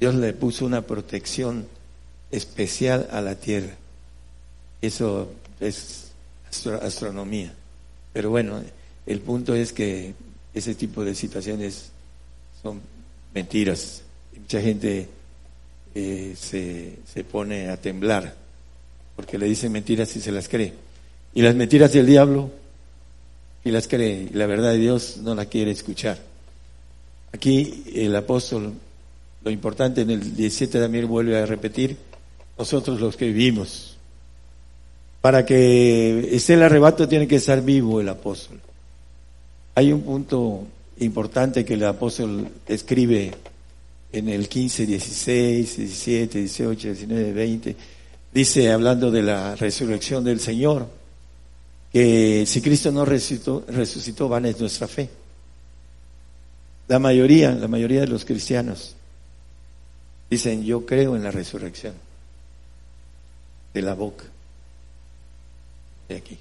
[0.00, 1.66] Dios le puso una protección
[2.30, 3.74] especial a la tierra.
[4.80, 6.10] Eso es
[6.82, 7.52] astronomía.
[8.12, 8.62] Pero bueno,
[9.06, 10.14] el punto es que
[10.54, 11.90] ese tipo de situaciones
[12.62, 12.80] son
[13.34, 14.02] mentiras.
[14.38, 15.08] mucha gente
[15.94, 18.34] eh, se, se pone a temblar
[19.16, 20.72] porque le dicen mentiras y se las cree.
[21.34, 22.50] Y las mentiras del diablo
[23.64, 24.28] y las cree.
[24.30, 26.18] Y la verdad de Dios no la quiere escuchar.
[27.32, 28.72] Aquí el apóstol,
[29.42, 31.96] lo importante en el 17 también vuelve a repetir,
[32.56, 33.96] nosotros los que vivimos.
[35.20, 38.60] Para que esté el arrebato tiene que estar vivo el apóstol.
[39.74, 40.66] Hay un punto
[40.98, 43.32] importante que el apóstol escribe
[44.12, 47.76] en el 15, 16, 17, 18, 19, 20,
[48.32, 50.86] dice, hablando de la resurrección del Señor,
[51.92, 55.10] que si Cristo no resucitó, resucitó vana es nuestra fe.
[56.86, 58.94] La mayoría, la mayoría de los cristianos
[60.30, 61.94] dicen, yo creo en la resurrección
[63.72, 64.24] de la boca
[66.08, 66.38] de aquí,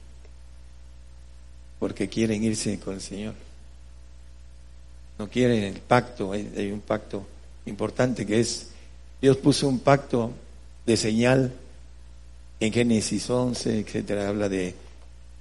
[1.84, 3.34] porque quieren irse con el Señor.
[5.20, 7.28] No quieren el pacto, hay, un pacto
[7.66, 8.70] importante que es,
[9.22, 10.32] Dios puso un pacto
[10.86, 11.52] de señal
[12.62, 14.76] en Génesis 11, etcétera, habla de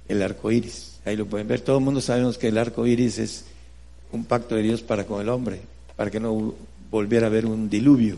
[0.09, 0.99] el arco iris.
[1.05, 1.61] Ahí lo pueden ver.
[1.61, 3.45] Todo el mundo sabemos que el arco iris es
[4.11, 5.61] un pacto de Dios para con el hombre,
[5.95, 6.55] para que no
[6.91, 8.17] volviera a haber un diluvio.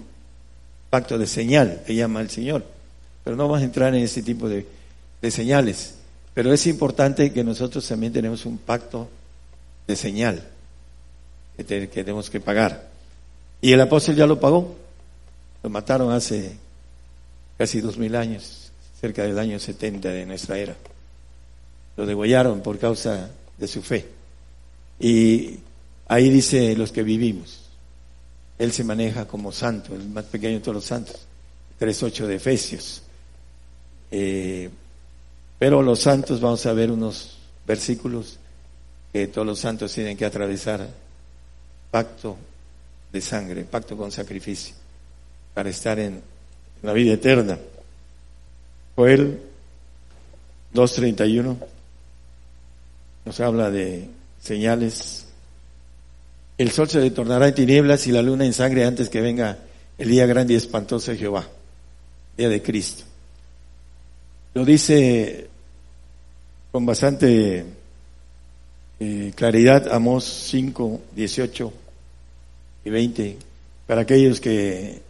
[0.89, 2.65] Pacto de señal, que llama el Señor.
[3.23, 4.65] Pero no vamos a entrar en ese tipo de,
[5.21, 5.99] de señales.
[6.35, 9.09] Pero es importante que nosotros también tenemos un pacto
[9.87, 10.43] de señal
[11.57, 12.89] que, tenemos que pagar.
[13.61, 14.75] Y el apóstol ya lo pagó.
[15.63, 16.57] Lo mataron hace
[17.57, 18.69] casi dos mil años,
[18.99, 20.75] cerca del año 70 de nuestra era.
[21.95, 24.05] Lo degollaron por causa de su fe.
[24.99, 25.59] Y
[26.07, 27.61] ahí dice los que vivimos.
[28.59, 31.15] Él se maneja como santo, el más pequeño de todos los santos.
[31.79, 33.01] 3.8 de Efesios.
[34.11, 34.69] Eh,
[35.57, 38.37] pero los santos, vamos a ver unos versículos
[39.13, 40.87] que todos los santos tienen que atravesar.
[41.91, 42.35] Pacto
[43.11, 44.75] de sangre, pacto con sacrificio,
[45.53, 46.21] para estar en
[46.83, 47.57] la vida eterna.
[48.95, 49.41] Joel
[50.73, 51.57] 2.31
[53.23, 54.09] nos habla de
[54.41, 55.25] señales.
[56.57, 59.57] El sol se tornará en tinieblas y la luna en sangre antes que venga
[59.97, 61.47] el día grande y espantoso de Jehová,
[62.37, 63.05] día de Cristo.
[64.55, 65.47] Lo dice
[66.71, 67.65] con bastante
[68.99, 71.73] eh, claridad Amós 5, 18
[72.85, 73.37] y 20,
[73.85, 75.01] para aquellos que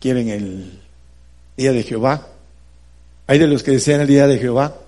[0.00, 0.80] quieren el
[1.56, 2.28] día de Jehová.
[3.28, 4.80] Hay de los que desean el día de Jehová,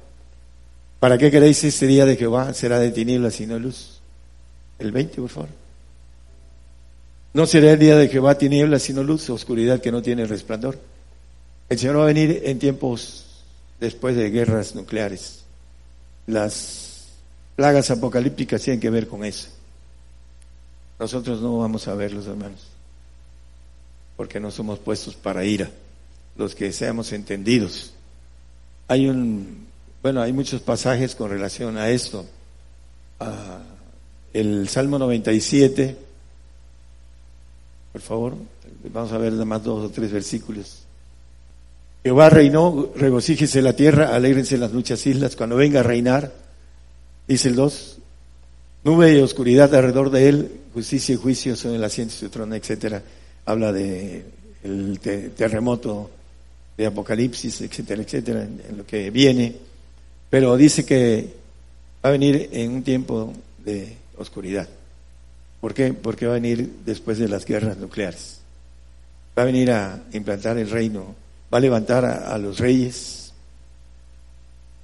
[0.99, 2.55] ¿Para qué queréis este día de Jehová?
[2.55, 4.01] Será de tinieblas y no luz.
[4.79, 5.49] El 20, por favor.
[7.35, 10.79] No será el día de Jehová tinieblas sino luz, oscuridad que no tiene resplandor.
[11.69, 13.26] El Señor va a venir en tiempos
[13.81, 15.45] después de guerras nucleares.
[16.27, 17.07] Las
[17.55, 19.49] plagas apocalípticas tienen que ver con eso.
[20.99, 22.69] Nosotros no vamos a verlos, hermanos,
[24.17, 25.71] porque no somos puestos para ira,
[26.37, 27.93] los que seamos entendidos.
[28.89, 29.67] Hay un
[30.07, 32.25] bueno, hay muchos pasajes con relación a esto.
[33.19, 33.59] Ah,
[34.33, 35.97] el Salmo 97,
[37.93, 38.37] por favor,
[38.93, 40.86] vamos a ver nada más dos o tres versículos.
[42.07, 46.33] Jehová reinó, regocíjese la tierra, alégrense las muchas islas, cuando venga a reinar,
[47.27, 47.99] dice el 2,
[48.85, 52.55] nube y oscuridad alrededor de él, justicia y juicio son el asiento de su trono,
[52.55, 53.03] etcétera.
[53.45, 54.25] Habla de
[54.63, 56.09] el terremoto
[56.77, 59.57] de Apocalipsis, etcétera, etcétera, en lo que viene.
[60.31, 61.35] Pero dice que
[62.05, 63.33] va a venir en un tiempo
[63.65, 64.69] de oscuridad.
[65.61, 65.93] ¿Por qué?
[65.93, 68.39] Porque va a venir después de las guerras nucleares.
[69.37, 73.33] Va a venir a implantar el reino, va a levantar a, los reyes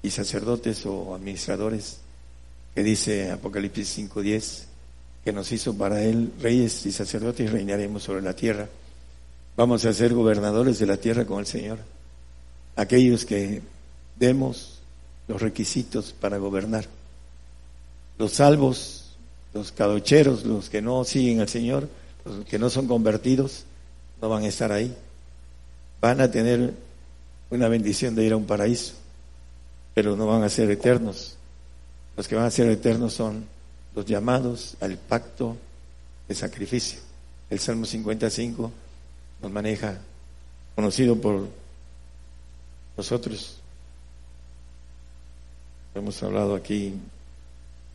[0.02, 1.98] y sacerdotes o administradores,
[2.74, 4.64] que dice Apocalipsis 5.10,
[5.24, 8.68] que nos hizo para él reyes y sacerdotes y reinaremos sobre la tierra.
[9.56, 11.78] Vamos a ser gobernadores de la tierra con el Señor.
[12.76, 13.60] Aquellos que
[14.18, 14.78] demos
[15.28, 16.86] los requisitos para gobernar.
[18.18, 19.16] Los salvos,
[19.52, 21.88] los cadocheros, los que no siguen al Señor,
[22.24, 23.64] los que no son convertidos,
[24.20, 24.94] no van a estar ahí.
[26.02, 26.74] Van a tener
[27.48, 28.92] una bendición de ir a un paraíso,
[29.94, 31.38] pero no van a ser eternos.
[32.14, 33.46] Los que van a ser eternos son
[33.94, 35.56] los llamados al pacto
[36.28, 37.00] de sacrificio.
[37.48, 38.70] El Salmo 55
[39.40, 39.96] nos maneja,
[40.74, 41.48] conocido por
[42.98, 43.62] nosotros,
[45.94, 46.94] Hemos hablado aquí.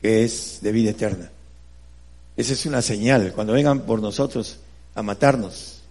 [0.00, 1.30] que es de vida eterna.
[2.36, 3.32] Esa es una señal.
[3.32, 4.58] Cuando vengan por nosotros
[4.94, 5.83] a matarnos,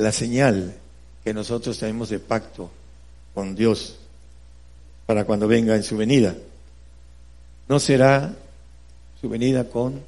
[0.00, 0.74] la señal
[1.22, 2.70] que nosotros tenemos de pacto
[3.34, 3.96] con Dios
[5.06, 6.34] para cuando venga en su venida.
[7.68, 8.34] No será
[9.20, 10.00] su venida con,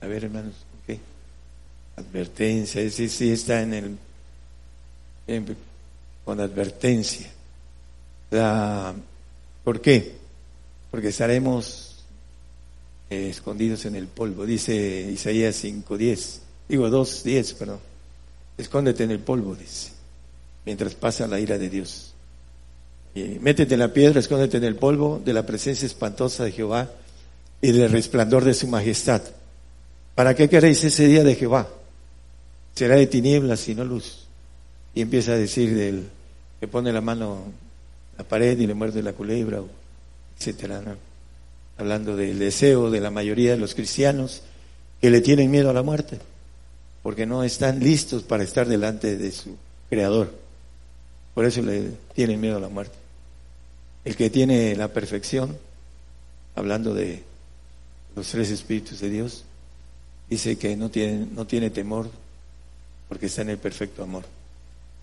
[0.00, 0.54] a ver hermanos,
[0.86, 1.00] ¿qué?
[1.96, 3.98] Advertencia, ese sí está en
[5.26, 5.56] el,
[6.24, 7.28] con advertencia.
[8.30, 8.94] La,
[9.64, 10.14] ¿Por qué?
[10.90, 12.04] Porque estaremos
[13.10, 14.74] eh, escondidos en el polvo, dice
[15.10, 17.95] Isaías 5.10, digo 2.10, perdón.
[18.58, 19.90] Escóndete en el polvo, dice,
[20.64, 22.14] mientras pasa la ira de Dios.
[23.14, 26.90] Y métete en la piedra, escóndete en el polvo de la presencia espantosa de Jehová
[27.60, 29.22] y del resplandor de su majestad.
[30.14, 31.68] ¿Para qué queréis ese día de Jehová?
[32.74, 34.26] Será de tinieblas y no luz.
[34.94, 36.08] Y empieza a decir del
[36.58, 39.60] que pone la mano en la pared y le muerde la culebra,
[40.38, 40.82] etcétera,
[41.76, 44.42] hablando del deseo de la mayoría de los cristianos
[45.00, 46.18] que le tienen miedo a la muerte
[47.06, 49.56] porque no están listos para estar delante de su
[49.88, 50.34] creador.
[51.34, 52.96] Por eso le tienen miedo a la muerte.
[54.04, 55.56] El que tiene la perfección,
[56.56, 57.22] hablando de
[58.16, 59.44] los tres espíritus de Dios,
[60.28, 62.10] dice que no tiene, no tiene temor
[63.08, 64.24] porque está en el perfecto amor.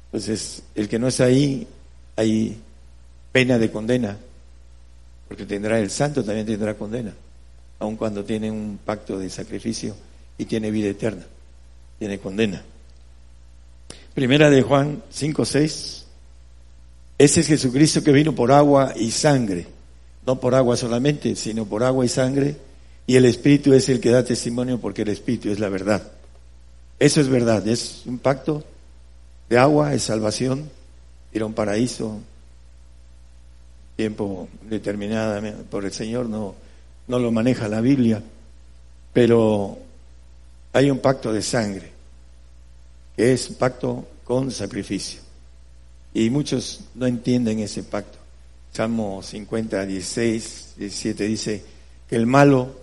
[0.07, 1.65] Entonces, el que no está ahí,
[2.17, 2.59] hay
[3.31, 4.17] pena de condena,
[5.29, 7.13] porque tendrá el santo, también tendrá condena,
[7.79, 9.95] aun cuando tiene un pacto de sacrificio
[10.37, 11.23] y tiene vida eterna
[12.03, 12.61] tiene condena.
[14.13, 16.05] Primera de Juan 5, 6.
[17.17, 19.67] Ese es Jesucristo que vino por agua y sangre,
[20.25, 22.57] no por agua solamente, sino por agua y sangre,
[23.07, 26.11] y el Espíritu es el que da testimonio porque el Espíritu es la verdad.
[26.99, 28.65] Eso es verdad, es un pacto
[29.47, 30.69] de agua, es salvación,
[31.31, 32.19] ir un paraíso,
[33.95, 36.53] tiempo determinado por el Señor, no,
[37.07, 38.21] no lo maneja la Biblia,
[39.13, 39.77] pero
[40.73, 41.92] hay un pacto de sangre
[43.17, 45.21] es pacto con sacrificio.
[46.13, 48.17] Y muchos no entienden ese pacto.
[48.71, 51.63] Salmo 50, 16, 17 dice
[52.09, 52.75] que el malo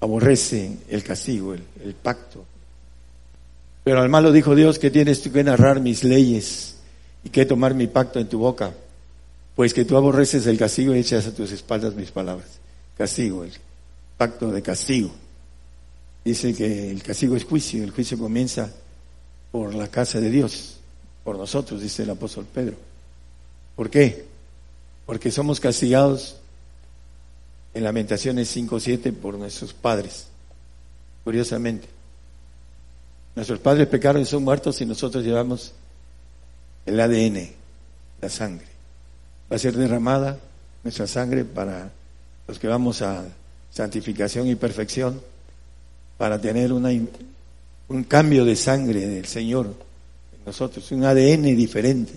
[0.00, 2.44] aborrece el castigo, el, pacto.
[3.82, 6.76] Pero al malo dijo Dios que tienes tú que narrar mis leyes
[7.24, 8.72] y que tomar mi pacto en tu boca,
[9.56, 12.48] pues que tú aborreces el castigo y echas a tus espaldas mis palabras.
[12.96, 13.52] Castigo, el
[14.16, 15.10] pacto de castigo.
[16.24, 18.72] Dice que el castigo es juicio, el juicio comienza
[19.52, 20.78] por la casa de Dios,
[21.22, 22.76] por nosotros, dice el apóstol Pedro.
[23.76, 24.24] ¿Por qué?
[25.04, 26.36] Porque somos castigados
[27.74, 30.28] en Lamentaciones 5.7 por nuestros padres,
[31.24, 31.88] curiosamente.
[33.36, 35.72] Nuestros padres pecaron y son muertos y nosotros llevamos
[36.86, 37.50] el ADN,
[38.22, 38.66] la sangre.
[39.52, 40.38] Va a ser derramada
[40.84, 41.90] nuestra sangre para
[42.46, 43.26] los que vamos a
[43.70, 45.20] santificación y perfección
[46.16, 46.90] para tener una,
[47.88, 52.12] un cambio de sangre del Señor en nosotros, un ADN diferente.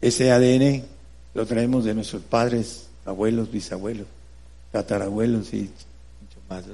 [0.00, 0.84] Ese ADN
[1.34, 4.06] lo traemos de nuestros padres, abuelos, bisabuelos,
[4.72, 6.64] tatarabuelos y mucho más.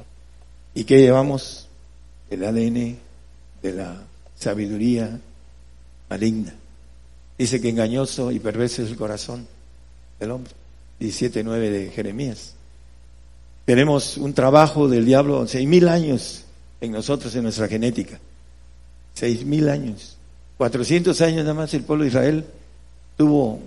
[0.75, 1.69] ¿Y qué llevamos?
[2.31, 2.97] El ADN
[3.63, 4.03] de la
[4.35, 5.21] sabiduría
[6.09, 6.55] maligna.
[7.39, 9.47] Dice que engañoso y perverso es el corazón
[10.21, 10.53] del hombre.
[11.01, 12.55] 17.9 de Jeremías.
[13.65, 16.45] Tenemos un trabajo del diablo, seis mil años
[16.81, 18.21] en nosotros, en nuestra genética.
[19.15, 20.17] Seis mil años.
[20.59, 22.45] Cuatrocientos años nada más el pueblo de Israel
[23.17, 23.61] tuvo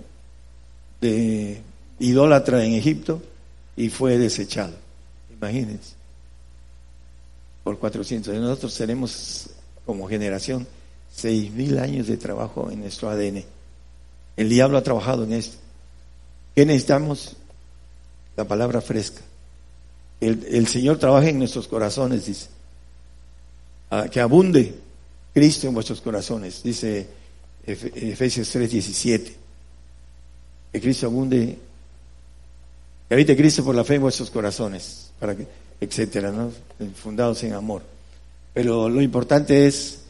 [1.00, 1.60] de
[1.98, 3.20] idólatra en Egipto
[3.76, 4.74] y fue desechado.
[5.32, 5.94] Imagínense.
[7.64, 8.34] Por cuatrocientos.
[8.34, 9.50] Nosotros tenemos
[9.84, 10.66] como generación
[11.12, 13.44] seis mil años de trabajo en nuestro ADN.
[14.36, 15.56] El diablo ha trabajado en esto.
[16.54, 17.36] ¿Qué necesitamos?
[18.36, 19.20] La palabra fresca.
[20.20, 22.48] El, Señor trabaja en nuestros corazones, dice.
[24.10, 24.74] Que abunde
[25.32, 27.06] Cristo en vuestros corazones, dice
[27.66, 29.36] Efesios 3, 17.
[30.72, 31.58] Que Cristo abunde,
[33.08, 35.46] que habite Cristo por la fe en vuestros corazones, para que
[35.80, 36.52] etcétera, ¿no?
[36.94, 37.82] fundados en amor.
[38.54, 40.00] Pero lo importante es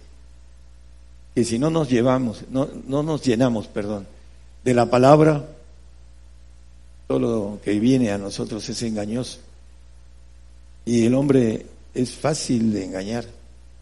[1.35, 4.07] que si no nos llevamos, no, no nos llenamos, perdón,
[4.65, 5.47] de la palabra,
[7.07, 9.41] todo lo que viene a nosotros es engañoso.
[10.89, 13.27] Y el hombre es fácil de engañar,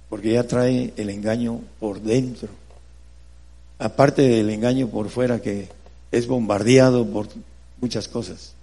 [0.09, 2.49] porque ya trae el engaño por dentro.
[3.79, 5.69] Aparte del engaño por fuera que
[6.11, 7.29] es bombardeado por
[7.81, 8.55] muchas cosas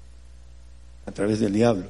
[1.06, 1.86] a través del diablo.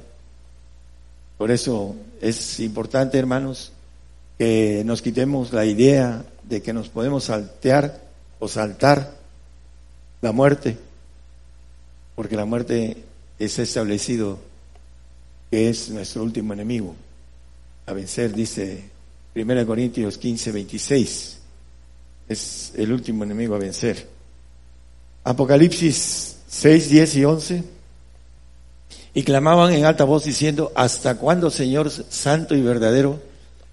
[1.38, 3.72] Por eso es importante, hermanos,
[4.38, 8.00] que nos quitemos la idea de que nos podemos saltear
[8.38, 9.12] o saltar
[10.20, 10.78] la muerte,
[12.14, 13.02] porque la muerte
[13.40, 14.38] es establecido
[15.50, 16.94] que es nuestro último enemigo
[17.86, 18.84] a vencer, dice
[19.34, 21.38] 1 Corintios 15, 26.
[22.28, 24.08] Es el último enemigo a vencer.
[25.24, 27.64] Apocalipsis 6, 10 y 11.
[29.14, 33.20] Y clamaban en alta voz diciendo, ¿hasta cuándo, Señor Santo y verdadero,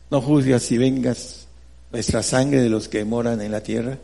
[0.10, 1.48] no juzgas y vengas
[1.92, 3.98] nuestra sangre de los que moran en la tierra?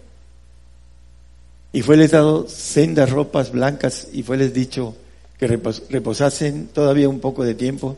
[1.74, 4.96] Y fueles dado sendas ropas blancas y fueles dicho
[5.38, 7.98] que reposasen todavía un poco de tiempo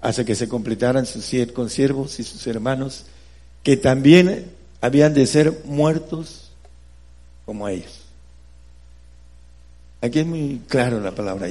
[0.00, 3.06] hasta que se completaran sus siete consiervos y sus hermanos,
[3.62, 6.52] que también habían de ser muertos
[7.44, 8.02] como ellos.
[10.00, 11.48] Aquí es muy claro la palabra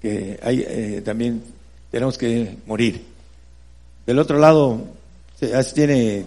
[0.00, 1.42] que hay, eh, también
[1.90, 3.04] tenemos que morir.
[4.06, 4.84] Del otro lado,
[5.74, 6.26] tiene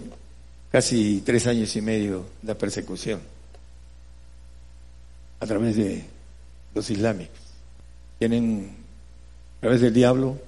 [0.70, 3.20] casi tres años y medio la persecución
[5.40, 6.04] a través de
[6.74, 7.43] los islámicos.
[8.26, 8.74] Tienen,
[9.58, 10.38] a través del diablo,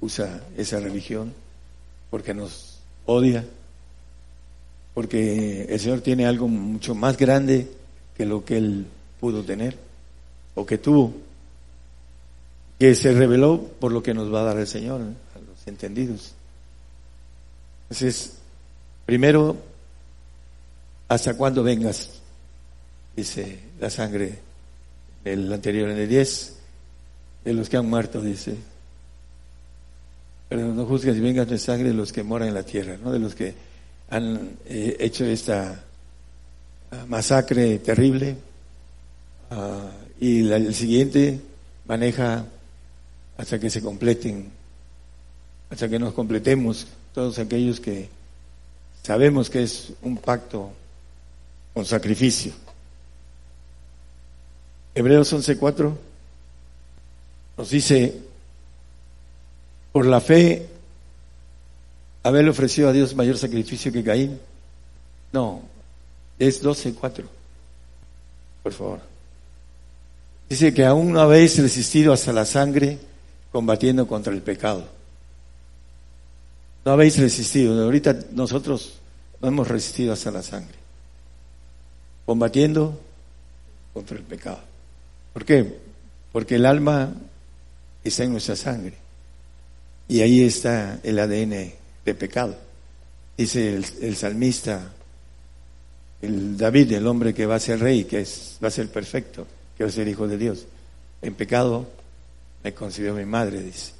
[0.00, 1.32] usa esa religión
[2.10, 3.44] porque nos odia,
[4.94, 7.70] porque el Señor tiene algo mucho más grande
[8.16, 8.86] que lo que Él
[9.20, 9.78] pudo tener
[10.56, 11.14] o que tuvo
[12.80, 16.34] que se reveló por lo que nos va a dar el Señor, a los entendidos.
[17.84, 18.38] Entonces,
[19.06, 19.56] primero,
[21.06, 22.10] ¿hasta cuándo vengas?
[23.14, 24.36] Dice la sangre
[25.22, 26.63] del anterior en el 10,
[27.44, 28.56] de los que han muerto, dice.
[30.48, 33.12] Pero no juzgues y vengas de sangre de los que moran en la tierra, ¿no?
[33.12, 33.54] De los que
[34.10, 35.82] han eh, hecho esta
[36.90, 38.36] ah, masacre terrible.
[39.50, 39.90] Ah,
[40.20, 41.40] y el siguiente
[41.86, 42.46] maneja
[43.36, 44.50] hasta que se completen,
[45.70, 48.08] hasta que nos completemos todos aquellos que
[49.02, 50.70] sabemos que es un pacto
[51.74, 52.52] con sacrificio.
[54.94, 55.92] Hebreos 11:4
[57.56, 58.20] nos dice,
[59.92, 60.66] por la fe,
[62.22, 64.40] haberle ofrecido a Dios mayor sacrificio que Caín.
[65.32, 65.62] No,
[66.38, 67.24] es 12:4,
[68.62, 69.00] por favor.
[70.48, 72.98] Dice que aún no habéis resistido hasta la sangre
[73.50, 74.84] combatiendo contra el pecado.
[76.84, 77.82] No habéis resistido.
[77.82, 78.94] Ahorita nosotros
[79.40, 80.74] no hemos resistido hasta la sangre.
[82.26, 83.00] Combatiendo
[83.92, 84.60] contra el pecado.
[85.32, 85.78] ¿Por qué?
[86.32, 87.14] Porque el alma
[88.08, 88.94] está en nuestra sangre.
[90.08, 91.72] Y ahí está el ADN
[92.04, 92.56] de pecado.
[93.36, 94.92] Dice el, salmista,
[96.22, 99.46] el David, el hombre que va a ser rey, que es, va a ser perfecto,
[99.76, 100.66] que va a ser hijo de Dios.
[101.22, 101.88] En pecado
[102.62, 103.92] me concibió mi madre, dice.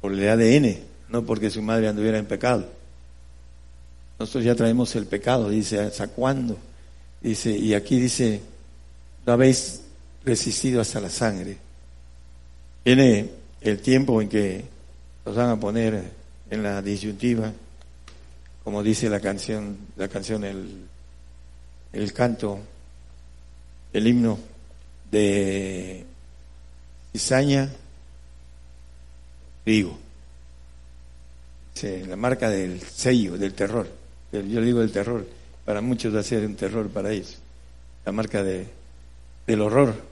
[0.00, 0.78] Por el ADN,
[1.08, 2.66] no porque su madre anduviera en pecado.
[4.18, 6.56] Nosotros ya traemos el pecado, dice, ¿hasta cuándo?
[7.20, 8.40] Dice, y aquí dice,
[9.26, 9.80] no habéis
[10.24, 11.56] resistido hasta la sangre.
[12.84, 14.64] Viene el tiempo en que
[15.24, 16.02] nos van a poner
[16.50, 17.52] en la disyuntiva,
[18.64, 20.86] como dice la canción, la canción, el,
[21.92, 22.58] el canto,
[23.92, 24.38] el himno
[25.10, 26.04] de
[27.12, 27.68] cizaña,
[29.64, 29.98] trigo.
[31.82, 33.88] la marca del sello, del terror.
[34.32, 35.26] Yo digo del terror,
[35.64, 37.38] para muchos va a ser un terror para ellos.
[38.04, 38.66] La marca de,
[39.46, 40.09] del horror.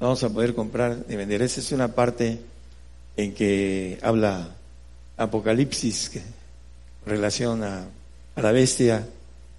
[0.00, 1.42] Vamos a poder comprar ni vender.
[1.42, 2.38] Esa es una parte
[3.16, 4.54] en que habla
[5.16, 6.22] Apocalipsis, que
[7.04, 7.84] relaciona
[8.36, 9.04] a la bestia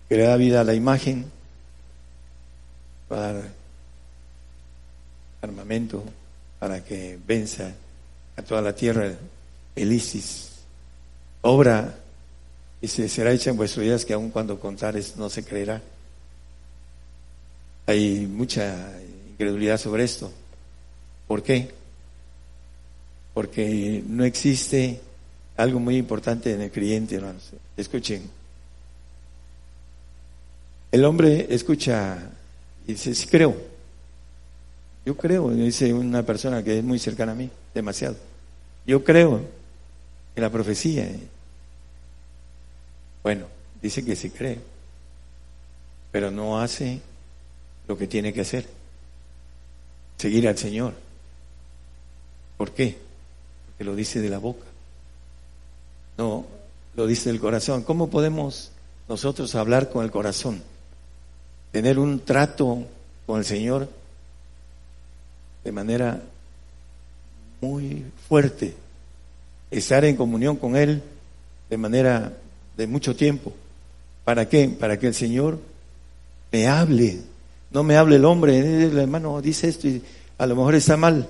[0.08, 1.26] que le da vida a la imagen,
[3.10, 3.44] para
[5.42, 6.04] armamento,
[6.58, 7.74] para que venza
[8.38, 9.12] a toda la tierra
[9.76, 10.52] el ISIS.
[11.42, 11.96] Obra
[12.82, 15.82] y se será hecha en vuestros días que aun cuando contares no se creerá.
[17.86, 18.90] Hay mucha
[19.40, 20.30] incredulidad sobre esto.
[21.26, 21.70] ¿Por qué?
[23.34, 25.00] Porque no existe
[25.56, 27.52] algo muy importante en el creyente, hermanos.
[27.78, 28.30] Escuchen.
[30.92, 32.18] El hombre escucha
[32.86, 33.56] y dice, sí creo,
[35.06, 38.18] yo creo, dice una persona que es muy cercana a mí, demasiado.
[38.86, 39.46] Yo creo,
[40.36, 41.10] en la profecía.
[43.24, 43.46] Bueno,
[43.82, 44.60] dice que sí cree,
[46.12, 47.00] pero no hace
[47.88, 48.79] lo que tiene que hacer,
[50.20, 50.94] seguir al Señor.
[52.58, 52.98] ¿Por qué?
[53.66, 54.66] Porque lo dice de la boca,
[56.18, 56.46] no
[56.96, 57.84] lo dice del corazón.
[57.84, 58.72] ¿Cómo podemos
[59.08, 60.62] nosotros hablar con el corazón?
[61.72, 62.86] Tener un trato
[63.26, 63.90] con el Señor
[65.64, 66.22] de manera
[67.62, 68.76] muy fuerte,
[69.72, 71.02] estar en comunión con Él
[71.70, 72.34] de manera
[72.76, 73.54] de mucho tiempo.
[74.26, 74.68] ¿Para qué?
[74.68, 75.60] Para que el Señor
[76.52, 77.22] me hable.
[77.72, 80.02] No me hable el hombre, el hermano dice esto y
[80.38, 81.28] a lo mejor está mal.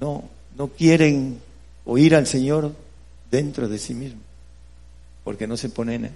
[0.00, 0.24] No,
[0.56, 1.40] no quieren
[1.84, 2.72] oír al Señor
[3.30, 4.20] dentro de sí mismo,
[5.24, 6.10] porque no se ponen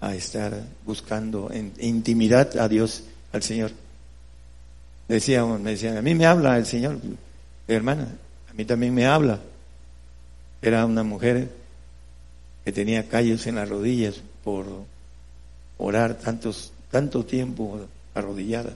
[0.00, 3.72] a estar buscando en intimidad a Dios, al Señor.
[5.08, 6.98] Decíamos, me decían, a mí me habla el Señor,
[7.68, 8.08] hermana,
[8.50, 9.40] a mí también me habla.
[10.60, 11.48] Era una mujer
[12.64, 14.66] que tenía callos en las rodillas por
[15.78, 17.86] orar tantos, tanto tiempo
[18.16, 18.74] arrodillada.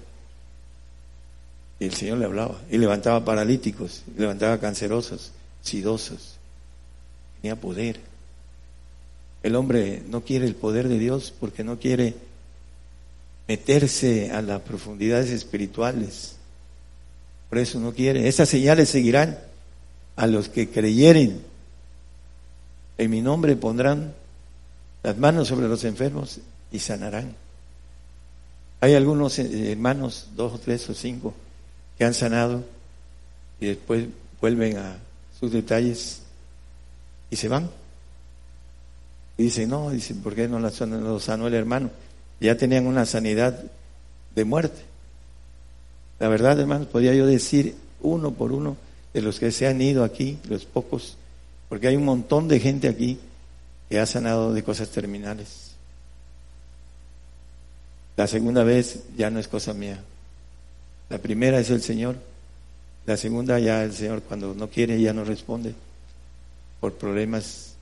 [1.79, 5.33] Y el Señor le hablaba y levantaba paralíticos, levantaba cancerosos,
[5.63, 6.37] sidosos.
[7.41, 8.01] Tenía poder.
[9.43, 12.15] El hombre no quiere el poder de Dios porque no quiere
[13.49, 16.37] meterse a las profundidades espirituales.
[17.49, 18.29] Por eso no quiere.
[18.29, 19.39] Esas señales seguirán
[20.17, 21.51] a los que creyeren
[23.01, 24.13] en mi nombre pondrán
[25.03, 27.35] las manos sobre los enfermos y sanarán.
[28.81, 31.35] Hay algunos eh, hermanos, dos o tres o cinco,
[31.99, 32.65] que han sanado
[33.61, 34.07] y después
[34.41, 34.97] vuelven a
[35.39, 36.23] sus detalles
[37.31, 37.71] y se van.
[39.37, 41.91] Y dicen, no, dicen, ¿por qué no lo sanó el hermano?
[42.41, 43.63] Ya tenían una sanidad
[44.35, 44.83] de muerte.
[46.19, 48.77] La verdad, hermanos, podría yo decir uno por uno
[49.13, 51.17] de los que se han ido aquí, los pocos
[51.71, 53.21] porque hay un montón de gente aquí
[53.89, 55.70] que ha sanado de cosas terminales.
[58.21, 59.99] La segunda vez ya no es cosa mía.
[61.09, 62.17] La primera es el Señor.
[63.07, 65.73] La segunda ya el Señor cuando no quiere ya no responde
[66.81, 67.77] por problemas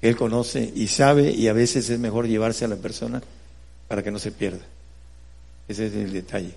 [0.00, 3.22] que Él conoce y sabe y a veces es mejor llevarse a la persona
[3.86, 4.62] para que no se pierda.
[5.68, 6.54] Ese es el detalle.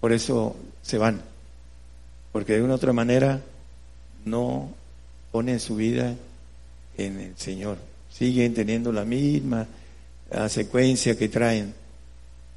[0.00, 1.20] Por eso se van.
[2.30, 3.40] Porque de una u otra manera
[4.24, 4.70] no
[5.32, 6.14] ponen su vida
[6.96, 7.78] en el Señor.
[8.08, 9.66] Siguen teniendo la misma
[10.48, 11.81] secuencia que traen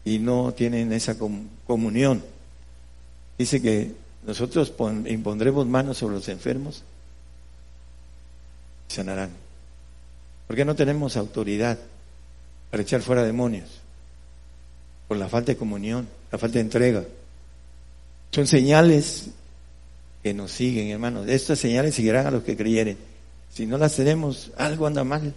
[0.06, 1.18] y no tienen esa
[1.66, 2.24] comunión.
[3.38, 3.92] Dice que
[4.26, 4.72] nosotros
[5.08, 6.84] impondremos manos sobre los enfermos
[8.90, 9.32] y sanarán.
[10.48, 11.80] Porque no tenemos autoridad
[12.70, 13.82] para echar fuera demonios.
[15.08, 17.04] Por la falta de comunión, la falta de entrega.
[18.32, 19.30] Son señales
[20.22, 21.28] que nos siguen, hermanos.
[21.28, 22.98] Estas señales seguirán a los que creyeren.
[23.52, 25.34] Si no las tenemos, algo anda mal.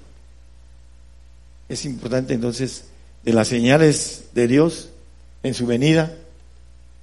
[1.69, 2.85] Es importante entonces
[3.23, 4.91] de las señales de Dios
[5.43, 6.17] en su venida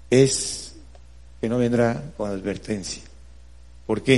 [0.10, 0.74] es
[1.42, 3.04] que no vendrá con advertencia.
[3.86, 4.16] ¿Por qué?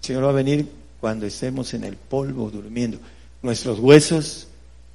[0.00, 0.68] El Señor va a venir
[1.00, 2.98] cuando estemos en el polvo durmiendo.
[3.42, 4.46] Nuestros huesos,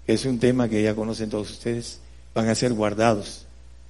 [0.05, 1.99] que es un tema que ya conocen todos ustedes,
[2.33, 3.45] van a ser guardados.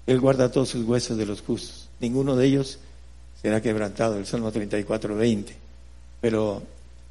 [0.07, 1.89] Él guarda todos sus huesos de los justos.
[1.99, 2.79] Ninguno de ellos
[3.41, 5.55] será quebrantado, el Salmo 34, 20.
[6.21, 6.63] Pero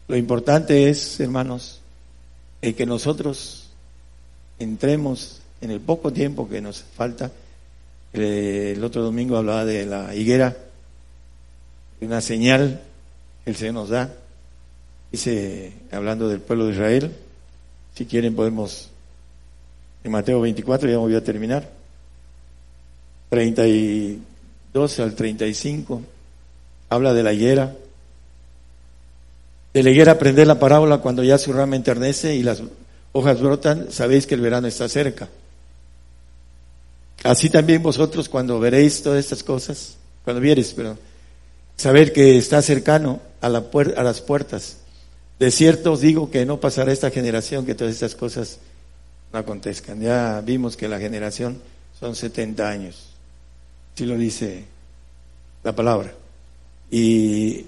[0.09, 1.81] lo importante es, hermanos,
[2.63, 3.66] el que nosotros
[4.59, 7.31] entremos en el poco tiempo que nos falta.
[8.13, 10.57] El otro domingo hablaba de la higuera,
[12.01, 12.81] una señal
[13.45, 14.13] que el Señor nos da.
[15.13, 17.13] Dice, hablando del pueblo de Israel,
[17.95, 18.91] si quieren podemos,
[20.05, 21.71] en Mateo 24, ya voy a terminar,
[23.31, 26.03] 32 al 35
[26.89, 27.75] habla de la higuera.
[29.73, 32.63] De la higuera aprender la parábola cuando ya su rama enternece y las
[33.17, 35.29] hojas brotan, sabéis que el verano está cerca.
[37.23, 40.99] Así también vosotros cuando veréis todas estas cosas, cuando vieres, pero
[41.77, 43.65] saber que está cercano a, la
[43.97, 44.77] a las puertas.
[45.39, 48.59] De cierto os digo que no pasará esta generación que todas estas cosas
[49.33, 50.01] no acontezcan.
[50.01, 51.59] Ya vimos que la generación
[51.99, 53.09] son 70 años.
[53.95, 54.65] Así lo dice
[55.65, 56.13] la palabra.
[56.91, 57.65] Y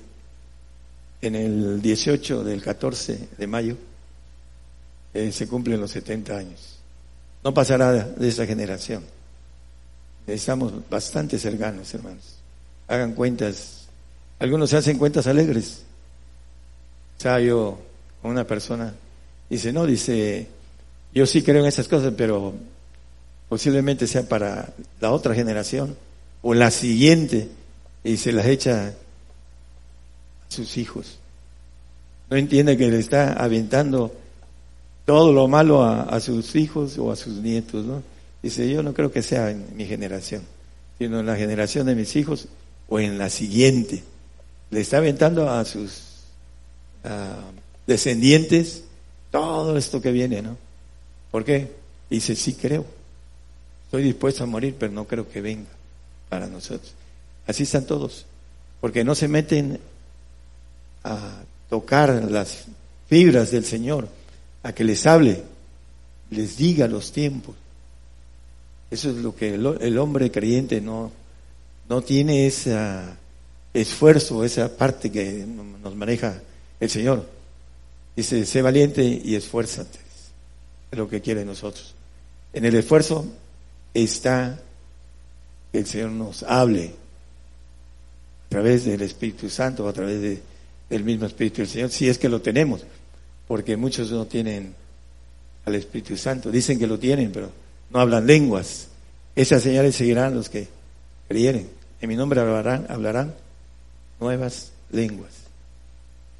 [1.22, 3.76] en el 18 del 14 de mayo
[5.18, 6.78] eh, se cumplen los 70 años.
[7.42, 9.04] No pasará de esa generación.
[10.26, 12.36] Estamos bastante cercanos, hermanos.
[12.86, 13.86] Hagan cuentas.
[14.38, 15.82] Algunos se hacen cuentas alegres.
[17.16, 17.78] Estaba yo
[18.22, 18.94] una persona,
[19.48, 20.46] dice, no, dice,
[21.14, 22.54] yo sí creo en esas cosas, pero
[23.48, 25.96] posiblemente sea para la otra generación
[26.42, 27.48] o la siguiente
[28.04, 28.94] y se las echa
[30.48, 31.18] sus hijos.
[32.30, 34.14] no entiende que le está aventando
[35.08, 38.02] todo lo malo a, sus hijos o a sus nietos, ¿no?
[38.42, 40.42] Dice, yo no creo que sea en mi generación,
[40.98, 42.46] sino en la generación de mis hijos
[42.90, 44.02] o en la siguiente.
[44.68, 46.02] Le está aventando a sus
[47.86, 48.84] descendientes
[49.30, 50.58] todo esto que viene, ¿no?
[51.30, 51.72] ¿Por qué?
[52.10, 52.84] Dice, sí creo.
[53.86, 55.70] Estoy dispuesto a morir, pero no creo que venga
[56.28, 56.92] para nosotros.
[57.46, 58.26] Así están todos,
[58.82, 59.80] porque no se meten
[61.02, 62.66] a tocar las
[63.08, 64.17] fibras del Señor,
[64.62, 65.42] a que les hable,
[66.30, 67.54] les diga los tiempos.
[68.90, 71.12] Eso es lo que el, hombre creyente no,
[71.88, 72.76] no tiene ese
[73.74, 76.40] esfuerzo, esa parte que nos maneja
[76.80, 77.26] el Señor.
[78.16, 79.98] Dice, sé valiente y esfuérzate.
[80.90, 81.94] Es lo que quiere nosotros.
[82.52, 83.26] En el esfuerzo
[83.92, 84.58] está
[85.70, 86.94] que el Señor nos hable
[88.46, 90.42] a través del Espíritu Santo, a través de
[90.90, 92.80] el mismo Espíritu del Señor, si es que lo tenemos,
[93.48, 94.74] porque muchos no tienen
[95.64, 97.50] al Espíritu Santo, dicen que lo tienen, pero
[97.90, 98.88] no hablan lenguas.
[99.34, 100.68] Esas señales seguirán los que
[101.26, 101.68] creyeren.
[102.00, 103.34] En mi nombre hablarán, hablarán
[104.20, 105.32] nuevas lenguas.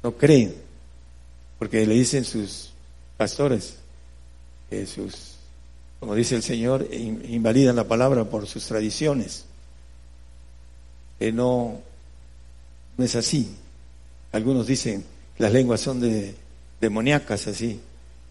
[0.03, 0.53] No creen,
[1.57, 2.71] porque le dicen sus
[3.17, 3.75] pastores,
[4.69, 5.33] que sus,
[5.99, 9.45] como dice el Señor, invalidan la palabra por sus tradiciones.
[11.17, 11.81] Que no,
[12.97, 13.55] no es así.
[14.31, 15.03] Algunos dicen
[15.35, 16.35] que las lenguas son de,
[16.79, 17.79] demoníacas, así.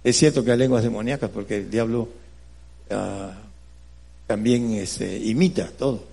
[0.03, 2.09] Es cierto que hay lenguas demoníacas porque el diablo
[2.91, 3.33] ah,
[4.27, 6.05] también este, imita todo,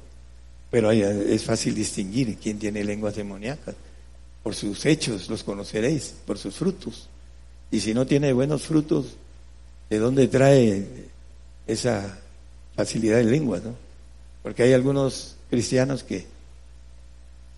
[0.71, 3.75] pero es fácil distinguir quién tiene lenguas demoníacas.
[4.43, 7.07] Por sus hechos los conoceréis, por sus frutos.
[7.71, 9.15] Y si no tiene buenos frutos,
[9.89, 10.85] ¿de dónde trae
[11.65, 12.19] esa
[12.75, 13.63] facilidad de lenguas?
[14.43, 16.35] Porque hay algunos cristianos que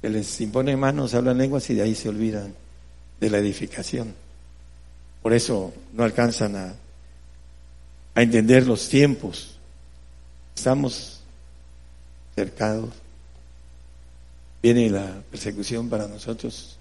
[0.02, 2.54] que les imponen manos, hablan lenguas y de ahí se olvidan
[3.20, 4.14] de la edificación.
[5.28, 6.74] Por eso no alcanzan a,
[8.16, 9.58] a entender los tiempos.
[10.56, 11.20] Estamos
[12.34, 12.92] cercados.
[14.64, 16.78] Viene la persecución para nosotros.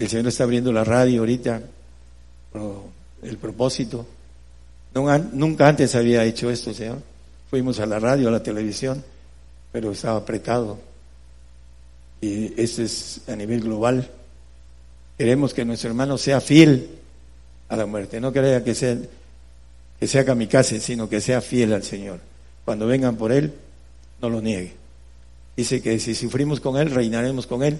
[0.00, 1.62] El Señor está abriendo la radio ahorita,
[3.22, 4.04] el propósito.
[4.92, 6.98] Nunca antes había hecho esto, Señor.
[7.50, 9.04] Fuimos a la radio, a la televisión,
[9.70, 10.76] pero estaba apretado
[12.20, 14.10] y ese es a nivel global.
[15.16, 16.96] Queremos que nuestro hermano sea fiel
[17.70, 18.98] a la muerte, no crea que sea,
[19.98, 22.18] que sea kamikaze, sino que sea fiel al Señor.
[22.64, 23.54] Cuando vengan por Él,
[24.20, 24.74] no lo niegue.
[25.56, 27.78] Dice que si sufrimos con Él, reinaremos con Él.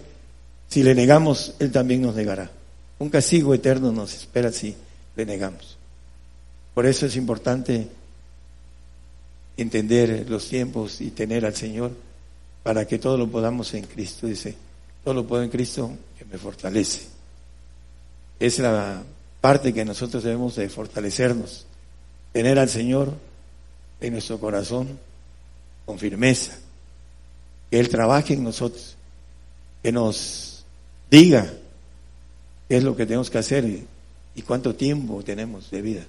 [0.69, 2.51] Si le negamos, Él también nos negará.
[3.01, 4.77] Un castigo eterno nos espera si
[5.17, 5.77] le negamos.
[6.73, 7.89] Por eso es importante
[9.57, 11.91] entender los tiempos y tener al Señor
[12.63, 14.29] para que todo lo podamos en Cristo.
[14.29, 14.55] Dice,
[15.03, 17.01] todo lo puedo en Cristo que me fortalece.
[18.39, 19.03] Es la
[19.41, 21.67] parte que nosotros debemos de fortalecernos,
[22.33, 23.15] tener al Señor
[24.01, 24.99] en nuestro corazón
[25.87, 26.57] con firmeza,
[27.71, 28.97] que Él trabaje en nosotros,
[29.83, 30.65] que nos
[31.11, 31.51] diga
[32.69, 33.87] qué es lo que tenemos que hacer y,
[34.35, 36.05] y cuánto tiempo tenemos de vida.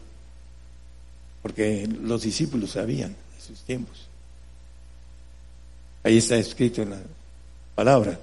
[1.42, 4.08] Porque los discípulos sabían de sus tiempos.
[6.04, 7.00] Ahí está escrito en la
[7.76, 8.20] palabra.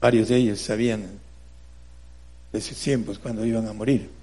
[0.00, 1.18] Varios de ellos sabían
[2.52, 4.15] de sus tiempos cuando iban a morir.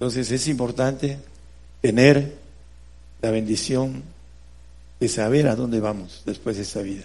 [0.00, 1.18] Entonces es importante
[1.82, 2.36] tener
[3.20, 4.02] la bendición
[4.98, 7.04] de saber a dónde vamos después de esta vida.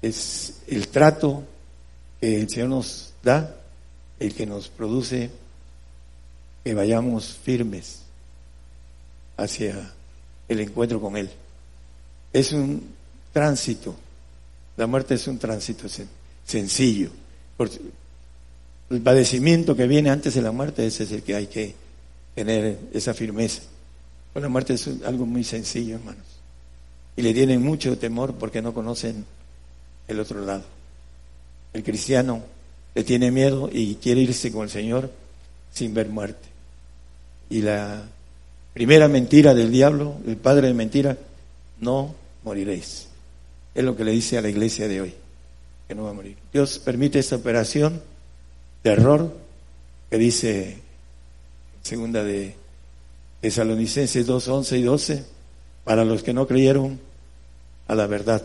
[0.00, 1.42] Es el trato
[2.20, 3.56] que el Señor nos da,
[4.18, 5.30] el que nos produce
[6.62, 7.98] que vayamos firmes
[9.36, 9.92] hacia
[10.48, 11.28] el encuentro con Él
[12.34, 12.82] es un
[13.32, 13.94] tránsito.
[14.76, 15.86] La muerte es un tránsito
[16.44, 17.10] sencillo.
[18.90, 21.74] El padecimiento que viene antes de la muerte, ese es el que hay que
[22.34, 23.62] tener esa firmeza.
[24.32, 26.24] Pues la muerte es algo muy sencillo, hermanos.
[27.16, 29.24] Y le tienen mucho temor porque no conocen
[30.08, 30.64] el otro lado.
[31.72, 32.42] El cristiano
[32.94, 35.10] le tiene miedo y quiere irse con el Señor
[35.72, 36.48] sin ver muerte.
[37.50, 38.02] Y la
[38.72, 41.16] primera mentira del diablo, el padre de mentira,
[41.80, 43.08] no moriréis.
[43.74, 45.14] Es lo que le dice a la iglesia de hoy,
[45.88, 46.36] que no va a morir.
[46.52, 48.00] Dios permite esta operación
[48.84, 49.34] error
[50.10, 50.76] que dice
[51.82, 52.54] segunda de
[53.40, 55.24] Tesalonicenses 2, 11 y 12,
[55.84, 56.98] para los que no creyeron
[57.88, 58.42] a la verdad.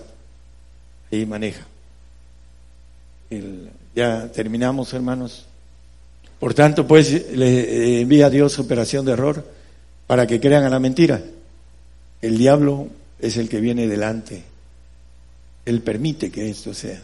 [1.11, 1.65] Ahí maneja.
[3.95, 5.45] ya terminamos, hermanos.
[6.39, 9.45] Por tanto, pues le envía a Dios operación de error
[10.07, 11.21] para que crean a la mentira.
[12.21, 12.87] El diablo
[13.19, 14.43] es el que viene delante.
[15.65, 17.01] Él permite que esto sea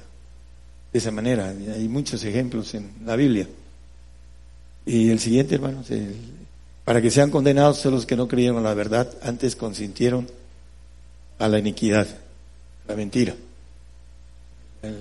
[0.95, 1.49] de esa manera.
[1.49, 3.49] Hay muchos ejemplos en la Biblia
[4.85, 5.87] Y el siguiente, hermanos,
[6.85, 10.25] para que sean condenados son los que no creyeron la verdad, antes consintieron
[11.37, 12.07] a la iniquidad,
[12.87, 13.35] la mentira.
[14.83, 14.95] En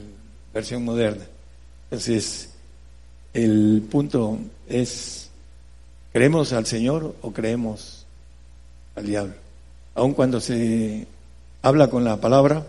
[0.53, 1.26] versión moderna.
[1.84, 2.49] Entonces,
[3.32, 5.30] el punto es,
[6.12, 8.05] ¿creemos al Señor o creemos
[8.97, 9.34] al diablo?
[9.95, 11.07] Aun cuando se
[11.62, 12.66] habla con la palabra,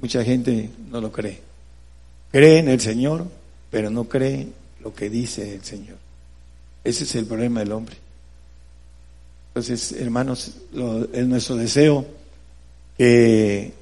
[0.00, 1.45] mucha gente no lo cree.
[2.30, 3.26] Cree en el Señor,
[3.70, 4.48] pero no cree
[4.80, 5.96] lo que dice el Señor.
[6.84, 7.96] Ese es el problema del hombre.
[9.48, 10.52] Entonces, hermanos,
[11.12, 12.06] es nuestro deseo
[12.98, 13.72] que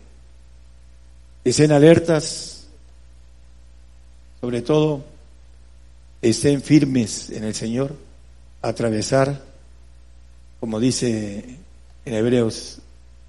[1.45, 2.65] estén alertas,
[4.41, 5.05] sobre todo
[6.23, 7.95] estén firmes en el Señor,
[8.63, 9.43] atravesar,
[10.61, 11.59] como dice
[12.05, 12.79] en Hebreos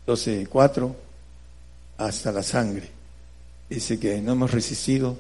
[0.07, 0.95] 12:4,
[1.97, 2.95] hasta la sangre.
[3.70, 5.18] Dice que no hemos resistido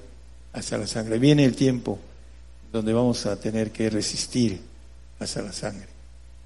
[0.53, 1.19] hasta la sangre.
[1.19, 1.99] Viene el tiempo
[2.71, 4.59] donde vamos a tener que resistir
[5.19, 5.87] hasta la sangre,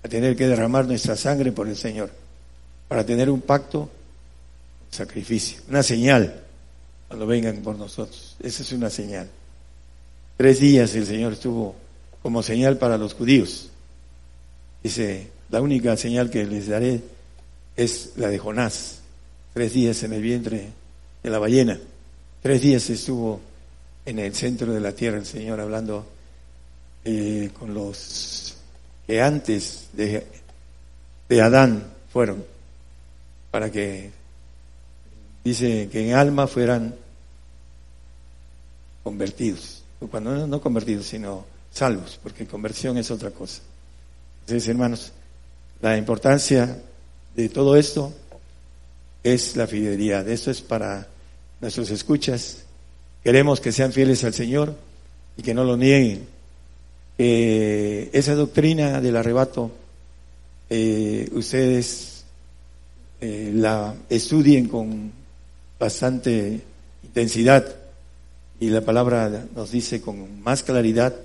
[0.04, 2.12] a tener que derramar nuestra sangre por el Señor,
[2.88, 3.90] para tener un pacto, un
[4.92, 6.44] sacrificio, una señal
[7.08, 8.36] cuando vengan por nosotros.
[8.42, 9.28] Esa es una señal.
[10.38, 11.76] Tres días el Señor estuvo
[12.22, 13.70] como señal para los judíos.
[14.84, 17.02] Dice, la única señal que les daré
[17.76, 19.00] es la de Jonás.
[19.54, 20.70] Tres días en el vientre
[21.24, 21.80] de la ballena.
[22.42, 23.42] Tres días estuvo
[24.06, 26.06] en el centro de la tierra el Señor hablando
[27.04, 28.56] eh, con los
[29.06, 30.26] que antes de,
[31.42, 32.46] Adán fueron,
[33.52, 34.12] para que
[35.44, 36.96] dice que en alma fueran
[39.04, 43.62] convertidos cuando no, convertidos, sino salvos, porque conversión es otra cosa.
[44.42, 45.12] Entonces, hermanos,
[45.82, 46.82] la importancia
[47.36, 48.14] de todo esto
[49.24, 50.28] es la fidelidad.
[50.30, 51.06] Esto es para
[51.62, 52.64] nuestros escuchas.
[53.24, 54.76] Queremos que sean fieles al Señor
[55.38, 56.28] y que no lo nieguen.
[57.18, 59.72] esa doctrina del arrebato,
[60.70, 62.24] eh, ustedes
[63.20, 65.12] eh, la estudien con
[65.78, 66.62] bastante
[67.04, 67.76] intensidad
[68.60, 71.16] y la palabra nos dice con más claridad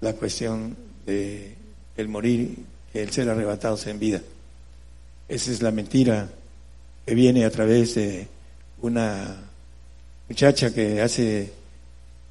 [0.00, 0.76] la cuestión
[1.06, 1.54] de
[1.96, 2.56] el morir,
[2.92, 4.20] el ser arrebatados en vida.
[5.28, 6.28] Esa es la mentira
[7.06, 8.28] que viene a través de
[8.82, 9.45] una
[10.28, 11.52] muchacha que hace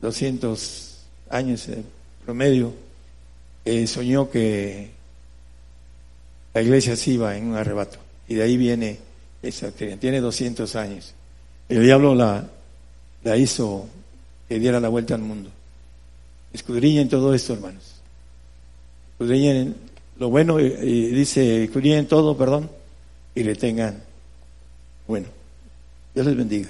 [0.01, 0.97] 200
[1.29, 1.85] años en
[2.23, 2.73] promedio
[3.87, 4.91] soñó que
[6.53, 7.97] la iglesia se iba en un arrebato.
[8.27, 8.99] Y de ahí viene
[9.41, 11.13] esa Tiene 200 años.
[11.67, 12.47] El diablo la,
[13.23, 13.87] la hizo
[14.47, 15.49] que diera la vuelta al mundo.
[16.53, 17.95] Escudriñen todo esto, hermanos.
[19.13, 19.75] Escudriñen
[20.17, 20.69] lo bueno, y,
[21.09, 22.69] dice, escudriñen todo, perdón,
[23.33, 24.01] y le tengan
[25.07, 25.27] bueno.
[26.13, 26.69] Dios les bendiga.